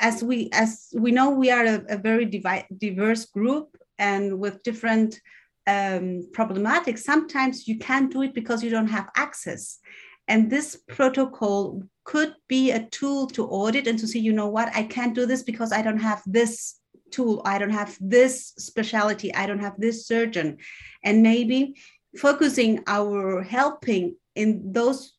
As 0.00 0.24
we 0.24 0.48
as 0.52 0.88
we 0.94 1.12
know, 1.12 1.30
we 1.30 1.50
are 1.50 1.66
a, 1.66 1.84
a 1.90 1.98
very 1.98 2.24
diverse 2.24 3.26
group 3.26 3.76
and 3.98 4.40
with 4.40 4.62
different 4.62 5.20
um, 5.66 6.22
problematic. 6.32 6.96
Sometimes 6.96 7.68
you 7.68 7.78
can't 7.78 8.10
do 8.10 8.22
it 8.22 8.34
because 8.34 8.64
you 8.64 8.70
don't 8.70 8.88
have 8.88 9.10
access. 9.14 9.78
And 10.26 10.50
this 10.50 10.76
protocol 10.88 11.82
could 12.04 12.34
be 12.48 12.70
a 12.70 12.86
tool 12.86 13.26
to 13.28 13.46
audit 13.46 13.86
and 13.86 13.98
to 13.98 14.06
see, 14.06 14.20
you 14.20 14.32
know 14.32 14.48
what, 14.48 14.74
I 14.74 14.84
can't 14.84 15.14
do 15.14 15.26
this 15.26 15.42
because 15.42 15.70
I 15.72 15.82
don't 15.82 16.00
have 16.00 16.22
this 16.26 16.80
tool 17.10 17.42
i 17.44 17.58
don't 17.58 17.70
have 17.70 17.96
this 18.00 18.52
specialty 18.56 19.34
i 19.34 19.46
don't 19.46 19.58
have 19.58 19.74
this 19.78 20.06
surgeon 20.06 20.56
and 21.02 21.22
maybe 21.22 21.74
focusing 22.16 22.82
our 22.86 23.42
helping 23.42 24.16
in 24.34 24.72
those 24.72 25.14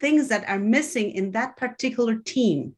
things 0.00 0.28
that 0.28 0.48
are 0.48 0.58
missing 0.58 1.10
in 1.10 1.32
that 1.32 1.56
particular 1.56 2.16
team. 2.16 2.74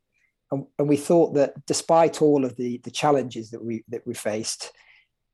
And, 0.51 0.67
and 0.79 0.89
we 0.89 0.97
thought 0.97 1.35
that 1.35 1.55
despite 1.67 2.23
all 2.23 2.45
of 2.45 2.57
the 2.57 2.79
the 2.79 2.91
challenges 2.91 3.51
that 3.51 3.65
we 3.65 3.85
that 3.89 4.07
we 4.07 4.15
faced 4.15 4.73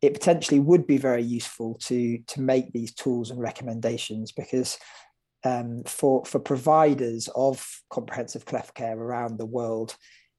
it 0.03 0.13
potentially 0.13 0.61
would 0.61 0.87
be 0.87 0.99
very 0.99 1.23
useful 1.23 1.75
to 1.75 2.19
to 2.19 2.41
make 2.41 2.73
these 2.73 2.93
tools 2.93 3.31
and 3.31 3.41
recommendations 3.41 4.33
because 4.33 4.79
um, 5.45 5.83
for 5.85 6.25
for 6.25 6.39
providers 6.39 7.29
of 7.35 7.67
comprehensive 7.91 8.45
cleft 8.45 8.75
care 8.75 8.99
around 8.99 9.39
the 9.39 9.47
world 9.47 9.97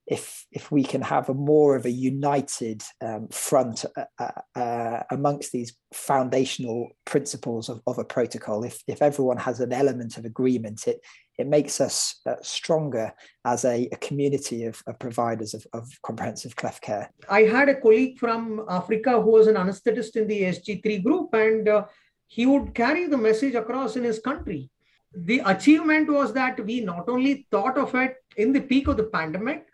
if 0.08 0.46
if 0.52 0.72
we 0.72 0.84
can 0.84 1.02
have 1.02 1.30
a 1.30 1.34
more 1.34 1.76
of 1.76 1.86
a 1.86 1.91
united 1.91 2.82
um, 3.02 3.28
front 3.28 3.86
uh, 3.98 4.06
uh, 4.20 4.60
uh, 4.60 5.04
amongst 5.12 5.52
these 5.52 5.76
foundational 5.93 6.89
principles 7.06 7.70
of, 7.70 7.82
of 7.86 7.98
a 7.98 8.06
protocol 8.06 8.63
if 8.63 8.82
if 8.88 9.02
everyone 9.02 9.38
has 9.38 9.60
an 9.60 9.74
element 9.74 10.17
of 10.17 10.26
agreement 10.26 10.88
it 10.88 11.02
it 11.38 11.48
makes 11.48 11.80
us 11.80 12.20
uh, 12.26 12.36
stronger 12.41 13.13
as 13.46 13.63
a, 13.63 13.88
a 13.91 13.98
community 13.98 14.65
of, 14.65 14.82
of 14.88 14.98
providers 14.98 15.54
of, 15.54 15.67
of, 15.74 15.88
comprehensive 16.02 16.56
cleft 16.56 16.82
care. 16.82 17.12
I 17.30 17.41
had 17.43 17.70
a 17.70 17.80
colleague 17.80 18.17
from 18.17 18.65
Africa 18.67 19.22
who 19.22 19.32
was 19.32 19.46
an 19.46 19.54
anesthetist 19.56 20.15
in 20.15 20.28
the 20.28 20.41
SG3 20.41 21.04
group, 21.04 21.34
and 21.34 21.70
uh, 21.70 21.86
he 22.26 22.48
would 22.48 22.74
carry 22.74 23.06
the 23.06 23.17
message 23.17 23.54
across 23.54 23.96
in 23.96 24.04
his 24.04 24.17
country. 24.20 24.72
The 25.15 25.41
achievement 25.46 26.10
was 26.12 26.34
that 26.34 26.63
we 26.65 26.82
not 26.82 27.08
only 27.08 27.48
thought 27.52 27.78
of 27.78 27.93
it 27.96 28.15
in 28.36 28.52
the 28.52 28.62
peak 28.62 28.88
of 28.88 28.98
the 28.98 29.06
pandemic, 29.06 29.65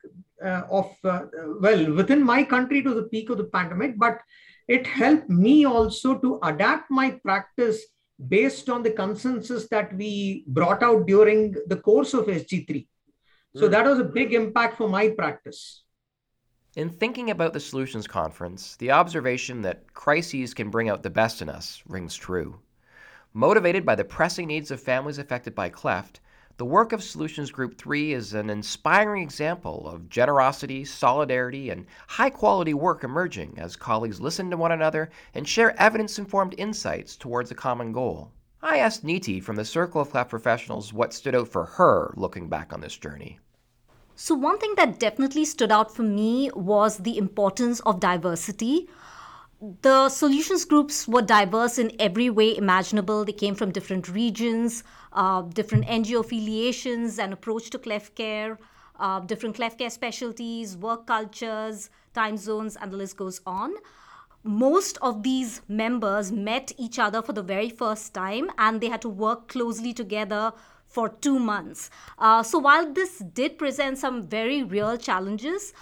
of 0.69 0.91
uh, 1.03 1.23
well, 1.59 1.93
within 1.93 2.23
my 2.23 2.43
country 2.43 2.81
to 2.83 2.93
the 2.93 3.03
peak 3.03 3.29
of 3.29 3.37
the 3.37 3.45
pandemic, 3.45 3.97
but 3.97 4.19
it 4.67 4.87
helped 4.87 5.29
me 5.29 5.65
also 5.65 6.17
to 6.19 6.39
adapt 6.43 6.89
my 6.89 7.11
practice 7.11 7.81
based 8.27 8.69
on 8.69 8.83
the 8.83 8.91
consensus 8.91 9.67
that 9.67 9.93
we 9.95 10.43
brought 10.47 10.83
out 10.83 11.05
during 11.07 11.55
the 11.67 11.77
course 11.77 12.13
of 12.13 12.27
SG3. 12.27 12.87
So 13.55 13.67
mm. 13.67 13.71
that 13.71 13.85
was 13.85 13.99
a 13.99 14.03
big 14.03 14.33
impact 14.33 14.77
for 14.77 14.87
my 14.87 15.09
practice. 15.09 15.83
In 16.75 16.89
thinking 16.89 17.29
about 17.29 17.53
the 17.53 17.59
Solutions 17.59 18.07
Conference, 18.07 18.75
the 18.77 18.91
observation 18.91 19.61
that 19.61 19.93
crises 19.93 20.53
can 20.53 20.71
bring 20.71 20.89
out 20.89 21.03
the 21.03 21.09
best 21.09 21.41
in 21.41 21.49
us 21.49 21.83
rings 21.87 22.15
true. 22.15 22.59
Motivated 23.33 23.85
by 23.85 23.95
the 23.95 24.03
pressing 24.03 24.47
needs 24.47 24.71
of 24.71 24.81
families 24.81 25.19
affected 25.19 25.53
by 25.53 25.69
cleft, 25.69 26.19
the 26.57 26.65
work 26.65 26.93
of 26.93 27.03
Solutions 27.03 27.49
Group 27.49 27.79
3 27.79 28.13
is 28.13 28.33
an 28.33 28.49
inspiring 28.49 29.23
example 29.23 29.87
of 29.87 30.07
generosity, 30.07 30.85
solidarity, 30.85 31.71
and 31.71 31.87
high 32.07 32.29
quality 32.29 32.75
work 32.75 33.03
emerging 33.03 33.55
as 33.57 33.75
colleagues 33.75 34.21
listen 34.21 34.51
to 34.51 34.57
one 34.57 34.71
another 34.71 35.09
and 35.33 35.47
share 35.47 35.79
evidence 35.81 36.19
informed 36.19 36.53
insights 36.59 37.15
towards 37.15 37.49
a 37.49 37.55
common 37.55 37.91
goal. 37.91 38.31
I 38.61 38.77
asked 38.77 39.03
Niti 39.03 39.39
from 39.39 39.55
the 39.55 39.65
Circle 39.65 40.01
of 40.01 40.11
Cleft 40.11 40.29
Professionals 40.29 40.93
what 40.93 41.13
stood 41.13 41.33
out 41.33 41.47
for 41.47 41.65
her 41.65 42.13
looking 42.15 42.49
back 42.49 42.71
on 42.71 42.81
this 42.81 42.95
journey. 42.95 43.39
So, 44.15 44.35
one 44.35 44.59
thing 44.59 44.75
that 44.75 44.99
definitely 44.99 45.45
stood 45.45 45.71
out 45.71 45.93
for 45.93 46.03
me 46.03 46.51
was 46.53 46.97
the 46.99 47.17
importance 47.17 47.79
of 47.79 47.99
diversity 47.99 48.87
the 49.81 50.09
solutions 50.09 50.65
groups 50.65 51.07
were 51.07 51.21
diverse 51.21 51.77
in 51.77 51.95
every 51.97 52.29
way 52.29 52.57
imaginable. 52.57 53.23
They 53.23 53.31
came 53.31 53.55
from 53.55 53.71
different 53.71 54.09
regions, 54.09 54.83
uh, 55.13 55.41
different 55.43 55.85
NGO 55.85 56.19
affiliations 56.19 57.19
and 57.19 57.33
approach 57.33 57.69
to 57.71 57.79
cleft 57.79 58.15
care, 58.15 58.59
uh, 58.99 59.19
different 59.21 59.55
cleft 59.55 59.79
care 59.79 59.89
specialties, 59.89 60.75
work 60.77 61.07
cultures, 61.07 61.89
time 62.13 62.37
zones, 62.37 62.75
and 62.75 62.91
the 62.91 62.97
list 62.97 63.17
goes 63.17 63.41
on. 63.45 63.73
Most 64.43 64.97
of 65.01 65.23
these 65.23 65.61
members 65.69 66.31
met 66.31 66.73
each 66.77 66.99
other 66.99 67.21
for 67.21 67.31
the 67.31 67.43
very 67.43 67.69
first 67.69 68.13
time 68.13 68.51
and 68.57 68.81
they 68.81 68.89
had 68.89 69.01
to 69.01 69.09
work 69.09 69.47
closely 69.47 69.93
together 69.93 70.51
for 70.85 71.09
two 71.09 71.39
months. 71.39 71.89
Uh, 72.19 72.43
so, 72.43 72.59
while 72.59 72.91
this 72.91 73.19
did 73.19 73.57
present 73.57 73.97
some 73.97 74.21
very 74.21 74.63
real 74.63 74.97
challenges, 74.97 75.73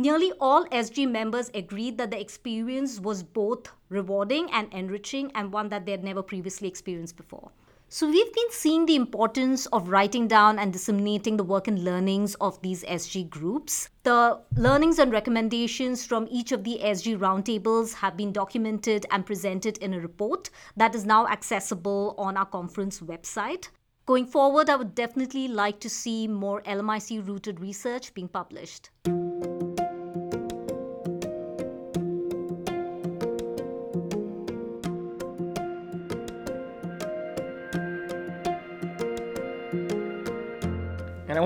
Nearly 0.00 0.30
all 0.40 0.64
SG 0.66 1.10
members 1.10 1.50
agreed 1.54 1.98
that 1.98 2.12
the 2.12 2.20
experience 2.20 3.00
was 3.00 3.24
both 3.24 3.72
rewarding 3.88 4.48
and 4.52 4.72
enriching 4.72 5.32
and 5.34 5.52
one 5.52 5.70
that 5.70 5.86
they 5.86 5.90
had 5.90 6.04
never 6.04 6.22
previously 6.22 6.68
experienced 6.68 7.16
before. 7.16 7.50
So, 7.90 8.06
we've 8.06 8.32
been 8.34 8.50
seeing 8.50 8.84
the 8.84 8.96
importance 8.96 9.64
of 9.66 9.88
writing 9.88 10.28
down 10.28 10.58
and 10.58 10.70
disseminating 10.70 11.38
the 11.38 11.42
work 11.42 11.68
and 11.68 11.82
learnings 11.82 12.34
of 12.34 12.60
these 12.60 12.84
SG 12.84 13.30
groups. 13.30 13.88
The 14.02 14.42
learnings 14.54 14.98
and 14.98 15.10
recommendations 15.10 16.04
from 16.04 16.28
each 16.30 16.52
of 16.52 16.64
the 16.64 16.80
SG 16.82 17.18
roundtables 17.18 17.94
have 17.94 18.14
been 18.14 18.30
documented 18.30 19.06
and 19.10 19.24
presented 19.24 19.78
in 19.78 19.94
a 19.94 20.00
report 20.00 20.50
that 20.76 20.94
is 20.94 21.06
now 21.06 21.28
accessible 21.28 22.14
on 22.18 22.36
our 22.36 22.44
conference 22.44 23.00
website. 23.00 23.70
Going 24.04 24.26
forward, 24.26 24.68
I 24.68 24.76
would 24.76 24.94
definitely 24.94 25.48
like 25.48 25.80
to 25.80 25.88
see 25.88 26.28
more 26.28 26.60
LMIC 26.64 27.26
rooted 27.26 27.58
research 27.58 28.12
being 28.12 28.28
published. 28.28 28.90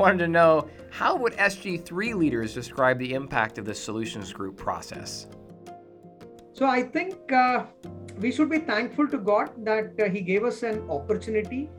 Wanted 0.02 0.18
to 0.18 0.28
know 0.28 0.68
how 0.90 1.16
would 1.16 1.34
SG3 1.34 2.14
leaders 2.14 2.52
describe 2.52 2.98
the 2.98 3.14
impact 3.14 3.58
of 3.58 3.64
the 3.64 3.74
solutions 3.74 4.32
group 4.32 4.56
process? 4.56 5.28
So 6.52 6.66
I 6.66 6.82
think 6.82 7.32
uh, 7.32 7.66
we 8.18 8.32
should 8.32 8.50
be 8.50 8.58
thankful 8.58 9.06
to 9.08 9.18
God 9.18 9.52
that 9.64 10.00
uh, 10.00 10.08
He 10.10 10.20
gave 10.20 10.44
us 10.44 10.62
an 10.64 10.90
opportunity, 10.90 11.70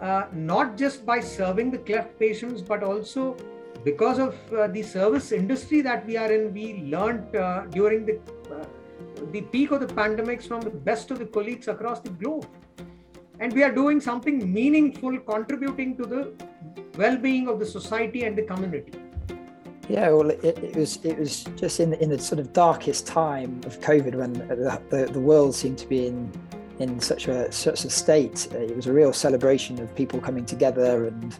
uh, 0.00 0.24
not 0.32 0.76
just 0.76 1.06
by 1.06 1.20
serving 1.20 1.70
the 1.70 1.78
cleft 1.78 2.18
patients, 2.18 2.60
but 2.60 2.82
also 2.82 3.36
because 3.84 4.18
of 4.18 4.36
uh, 4.52 4.66
the 4.66 4.82
service 4.82 5.32
industry 5.32 5.80
that 5.82 6.04
we 6.06 6.16
are 6.16 6.30
in. 6.32 6.52
We 6.52 6.66
learned 6.94 7.36
uh, 7.36 7.66
during 7.78 8.06
the 8.06 8.20
uh, 8.50 8.64
the 9.30 9.42
peak 9.54 9.70
of 9.70 9.80
the 9.80 9.92
pandemics 10.00 10.48
from 10.48 10.60
the 10.62 10.70
best 10.70 11.10
of 11.12 11.18
the 11.20 11.26
colleagues 11.26 11.68
across 11.68 12.00
the 12.00 12.10
globe, 12.10 12.46
and 13.40 13.52
we 13.52 13.62
are 13.62 13.72
doing 13.72 14.00
something 14.00 14.52
meaningful, 14.52 15.18
contributing 15.20 15.96
to 15.98 16.06
the 16.14 16.32
well-being 16.96 17.48
of 17.48 17.58
the 17.58 17.66
society 17.66 18.24
and 18.24 18.36
the 18.36 18.42
community. 18.42 18.92
Yeah, 19.88 20.10
well, 20.10 20.30
it, 20.30 20.44
it, 20.44 20.76
was 20.76 20.98
it 21.04 21.18
was 21.18 21.44
just 21.56 21.80
in 21.80 21.94
in 21.94 22.10
the 22.10 22.18
sort 22.18 22.38
of 22.38 22.52
darkest 22.52 23.06
time 23.06 23.60
of 23.66 23.80
COVID 23.80 24.14
when 24.14 24.32
the, 24.34 24.80
the, 24.90 25.12
the 25.12 25.20
world 25.20 25.54
seemed 25.54 25.78
to 25.78 25.88
be 25.88 26.06
in 26.06 26.30
in 26.78 27.00
such 27.00 27.28
a 27.28 27.50
such 27.50 27.84
a 27.84 27.90
state. 27.90 28.46
It 28.52 28.76
was 28.76 28.86
a 28.86 28.92
real 28.92 29.12
celebration 29.12 29.80
of 29.80 29.94
people 29.94 30.20
coming 30.20 30.44
together 30.44 31.06
and 31.06 31.36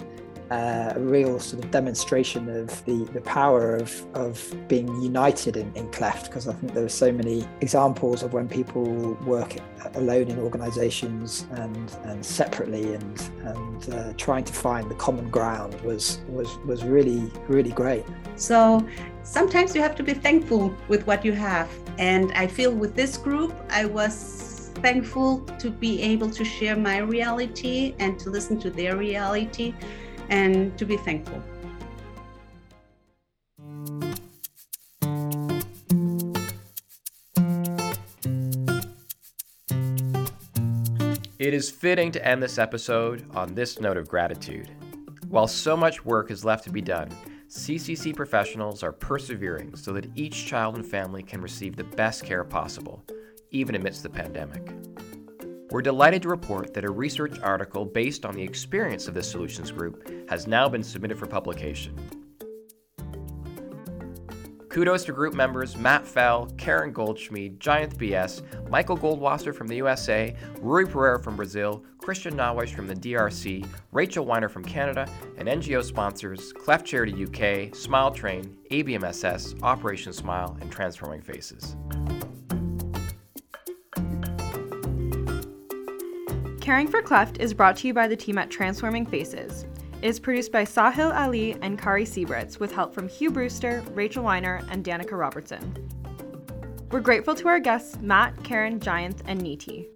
uh, 0.53 0.93
a 0.95 1.01
real 1.01 1.41
sort 1.41 1.65
of 1.65 1.71
demonstration 1.71 2.47
of 2.51 2.85
the, 2.85 3.09
the 3.15 3.23
power 3.23 3.75
of, 3.75 4.07
of 4.15 4.55
being 4.69 4.87
united 5.01 5.57
in, 5.57 5.73
in 5.75 5.91
cleft 5.93 6.27
because 6.27 6.47
I 6.47 6.53
think 6.53 6.75
there 6.75 6.85
are 6.85 6.91
so 6.91 7.11
many 7.11 7.49
examples 7.63 8.23
of 8.23 8.35
when 8.35 8.49
people 8.49 9.15
work 9.25 9.57
alone 9.95 10.29
in 10.29 10.39
organizations 10.39 11.47
and, 11.53 11.91
and 12.05 12.25
separately 12.25 12.93
and, 12.93 13.31
and 13.45 13.95
uh, 13.95 14.13
trying 14.19 14.45
to 14.45 14.53
find 14.53 14.91
the 14.91 14.95
common 14.97 15.31
ground 15.31 15.81
was, 15.81 16.21
was, 16.29 16.55
was 16.67 16.85
really, 16.85 17.31
really 17.49 17.73
great. 17.73 18.05
So 18.37 18.87
sometimes 19.23 19.75
you 19.75 19.81
have 19.81 19.97
to 19.97 20.03
be 20.03 20.13
thankful 20.13 20.77
with 20.89 21.07
what 21.07 21.25
you 21.25 21.33
have. 21.33 21.71
And 21.97 22.31
I 22.33 22.47
feel 22.47 22.73
with 22.73 22.95
this 22.95 23.17
group, 23.17 23.55
I 23.71 23.87
was 23.87 24.71
thankful 24.83 25.41
to 25.61 25.71
be 25.71 26.03
able 26.03 26.29
to 26.31 26.45
share 26.45 26.77
my 26.77 26.99
reality 26.99 27.95
and 27.99 28.19
to 28.19 28.29
listen 28.29 28.61
to 28.61 28.71
their 28.71 28.97
reality 28.99 29.73
and 30.33 30.77
to 30.79 30.87
be 30.87 30.97
thankful. 30.97 31.41
It 41.39 41.55
is 41.55 41.71
fitting 41.71 42.11
to 42.13 42.27
end 42.27 42.43
this 42.43 42.57
episode 42.57 43.27
on 43.35 43.55
this 43.55 43.79
note 43.79 43.97
of 43.97 44.09
gratitude. 44.09 44.71
While 45.29 45.49
so 45.49 45.77
much 45.77 46.05
work 46.05 46.31
is 46.31 46.45
left 46.45 46.65
to 46.65 46.71
be 46.71 46.81
done, 46.81 47.11
CCC 47.49 48.17
professionals 48.17 48.83
are 48.83 48.93
persevering 48.93 49.77
so 49.77 49.93
that 49.93 50.07
each 50.15 50.47
child 50.47 50.77
and 50.77 50.87
family 50.87 51.23
can 51.23 51.43
receive 51.43 51.77
the 51.77 51.85
best 51.85 52.25
care 52.25 52.45
possible, 52.45 53.05
even 53.51 53.75
amidst 53.75 54.03
the 54.03 54.09
pandemic. 54.09 54.73
We're 55.73 55.81
delighted 55.81 56.21
to 56.23 56.29
report 56.29 56.75
that 56.75 56.85
a 56.85 56.91
research 56.91 57.41
article 57.41 57.87
based 57.87 58.27
on 58.27 58.35
the 58.35 58.43
experience 58.43 59.09
of 59.09 59.15
this 59.15 59.31
solutions 59.31 59.71
group 59.71 60.07
has 60.29 60.47
now 60.47 60.69
been 60.69 60.83
submitted 60.83 61.19
for 61.19 61.27
publication. 61.27 61.97
Kudos 64.69 65.05
to 65.05 65.13
group 65.13 65.33
members 65.33 65.75
Matt 65.79 66.07
Fell, 66.07 66.47
Karen 66.59 66.93
Goldschmied, 66.93 67.57
Jayanth 67.57 67.95
BS, 67.95 68.43
Michael 68.69 68.99
Goldwasser 68.99 69.55
from 69.55 69.67
the 69.67 69.77
USA, 69.77 70.37
Rui 70.61 70.85
Pereira 70.85 71.23
from 71.23 71.37
Brazil, 71.37 71.83
Christian 71.97 72.35
Nawish 72.35 72.75
from 72.75 72.87
the 72.87 72.95
DRC, 72.95 73.67
Rachel 73.93 74.27
Weiner 74.27 74.51
from 74.51 74.65
Canada, 74.65 75.09
and 75.39 75.49
NGO 75.49 75.83
sponsors 75.83 76.53
Cleft 76.53 76.85
Charity 76.87 77.25
UK, 77.25 77.75
Smile 77.75 78.11
Train, 78.11 78.59
ABMSS, 78.71 79.63
Operation 79.63 80.13
Smile, 80.13 80.55
and 80.61 80.71
Transforming 80.71 81.23
Faces. 81.23 81.77
Caring 86.63 86.87
for 86.87 87.03
Cleft 87.03 87.41
is 87.41 87.53
brought 87.53 87.77
to 87.79 87.89
you 87.89 87.93
by 87.93 88.07
the 88.07 88.15
team 88.15 88.39
at 88.39 88.49
Transforming 88.49 89.05
Faces. 89.05 89.67
It 90.01 90.07
is 90.07 90.21
produced 90.21 90.53
by 90.53 90.65
Sahil 90.65 91.13
Ali 91.13 91.57
and 91.61 91.77
Kari 91.77 92.05
Siebritz 92.05 92.61
with 92.61 92.71
help 92.71 92.95
from 92.95 93.09
Hugh 93.09 93.33
Brewster, 93.33 93.83
Rachel 93.95 94.23
Weiner, 94.23 94.63
and 94.71 94.85
Danica 94.85 95.19
Robertson. 95.19 95.75
We're 96.93 97.01
grateful 97.01 97.35
to 97.35 97.49
our 97.49 97.59
guests 97.59 97.99
Matt, 98.01 98.45
Karen, 98.45 98.79
Jayanth, 98.79 99.23
and 99.27 99.43
Niti. 99.43 99.89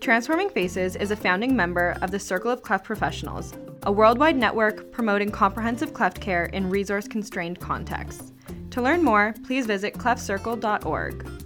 Transforming 0.00 0.48
Faces 0.48 0.96
is 0.96 1.10
a 1.10 1.16
founding 1.16 1.54
member 1.54 1.98
of 2.00 2.10
the 2.10 2.18
Circle 2.18 2.50
of 2.50 2.62
Cleft 2.62 2.86
Professionals, 2.86 3.52
a 3.82 3.92
worldwide 3.92 4.36
network 4.36 4.90
promoting 4.92 5.30
comprehensive 5.30 5.92
cleft 5.92 6.22
care 6.22 6.46
in 6.46 6.70
resource 6.70 7.06
constrained 7.06 7.60
contexts. 7.60 8.32
To 8.70 8.80
learn 8.80 9.04
more, 9.04 9.34
please 9.44 9.66
visit 9.66 9.92
cleftcircle.org. 9.92 11.43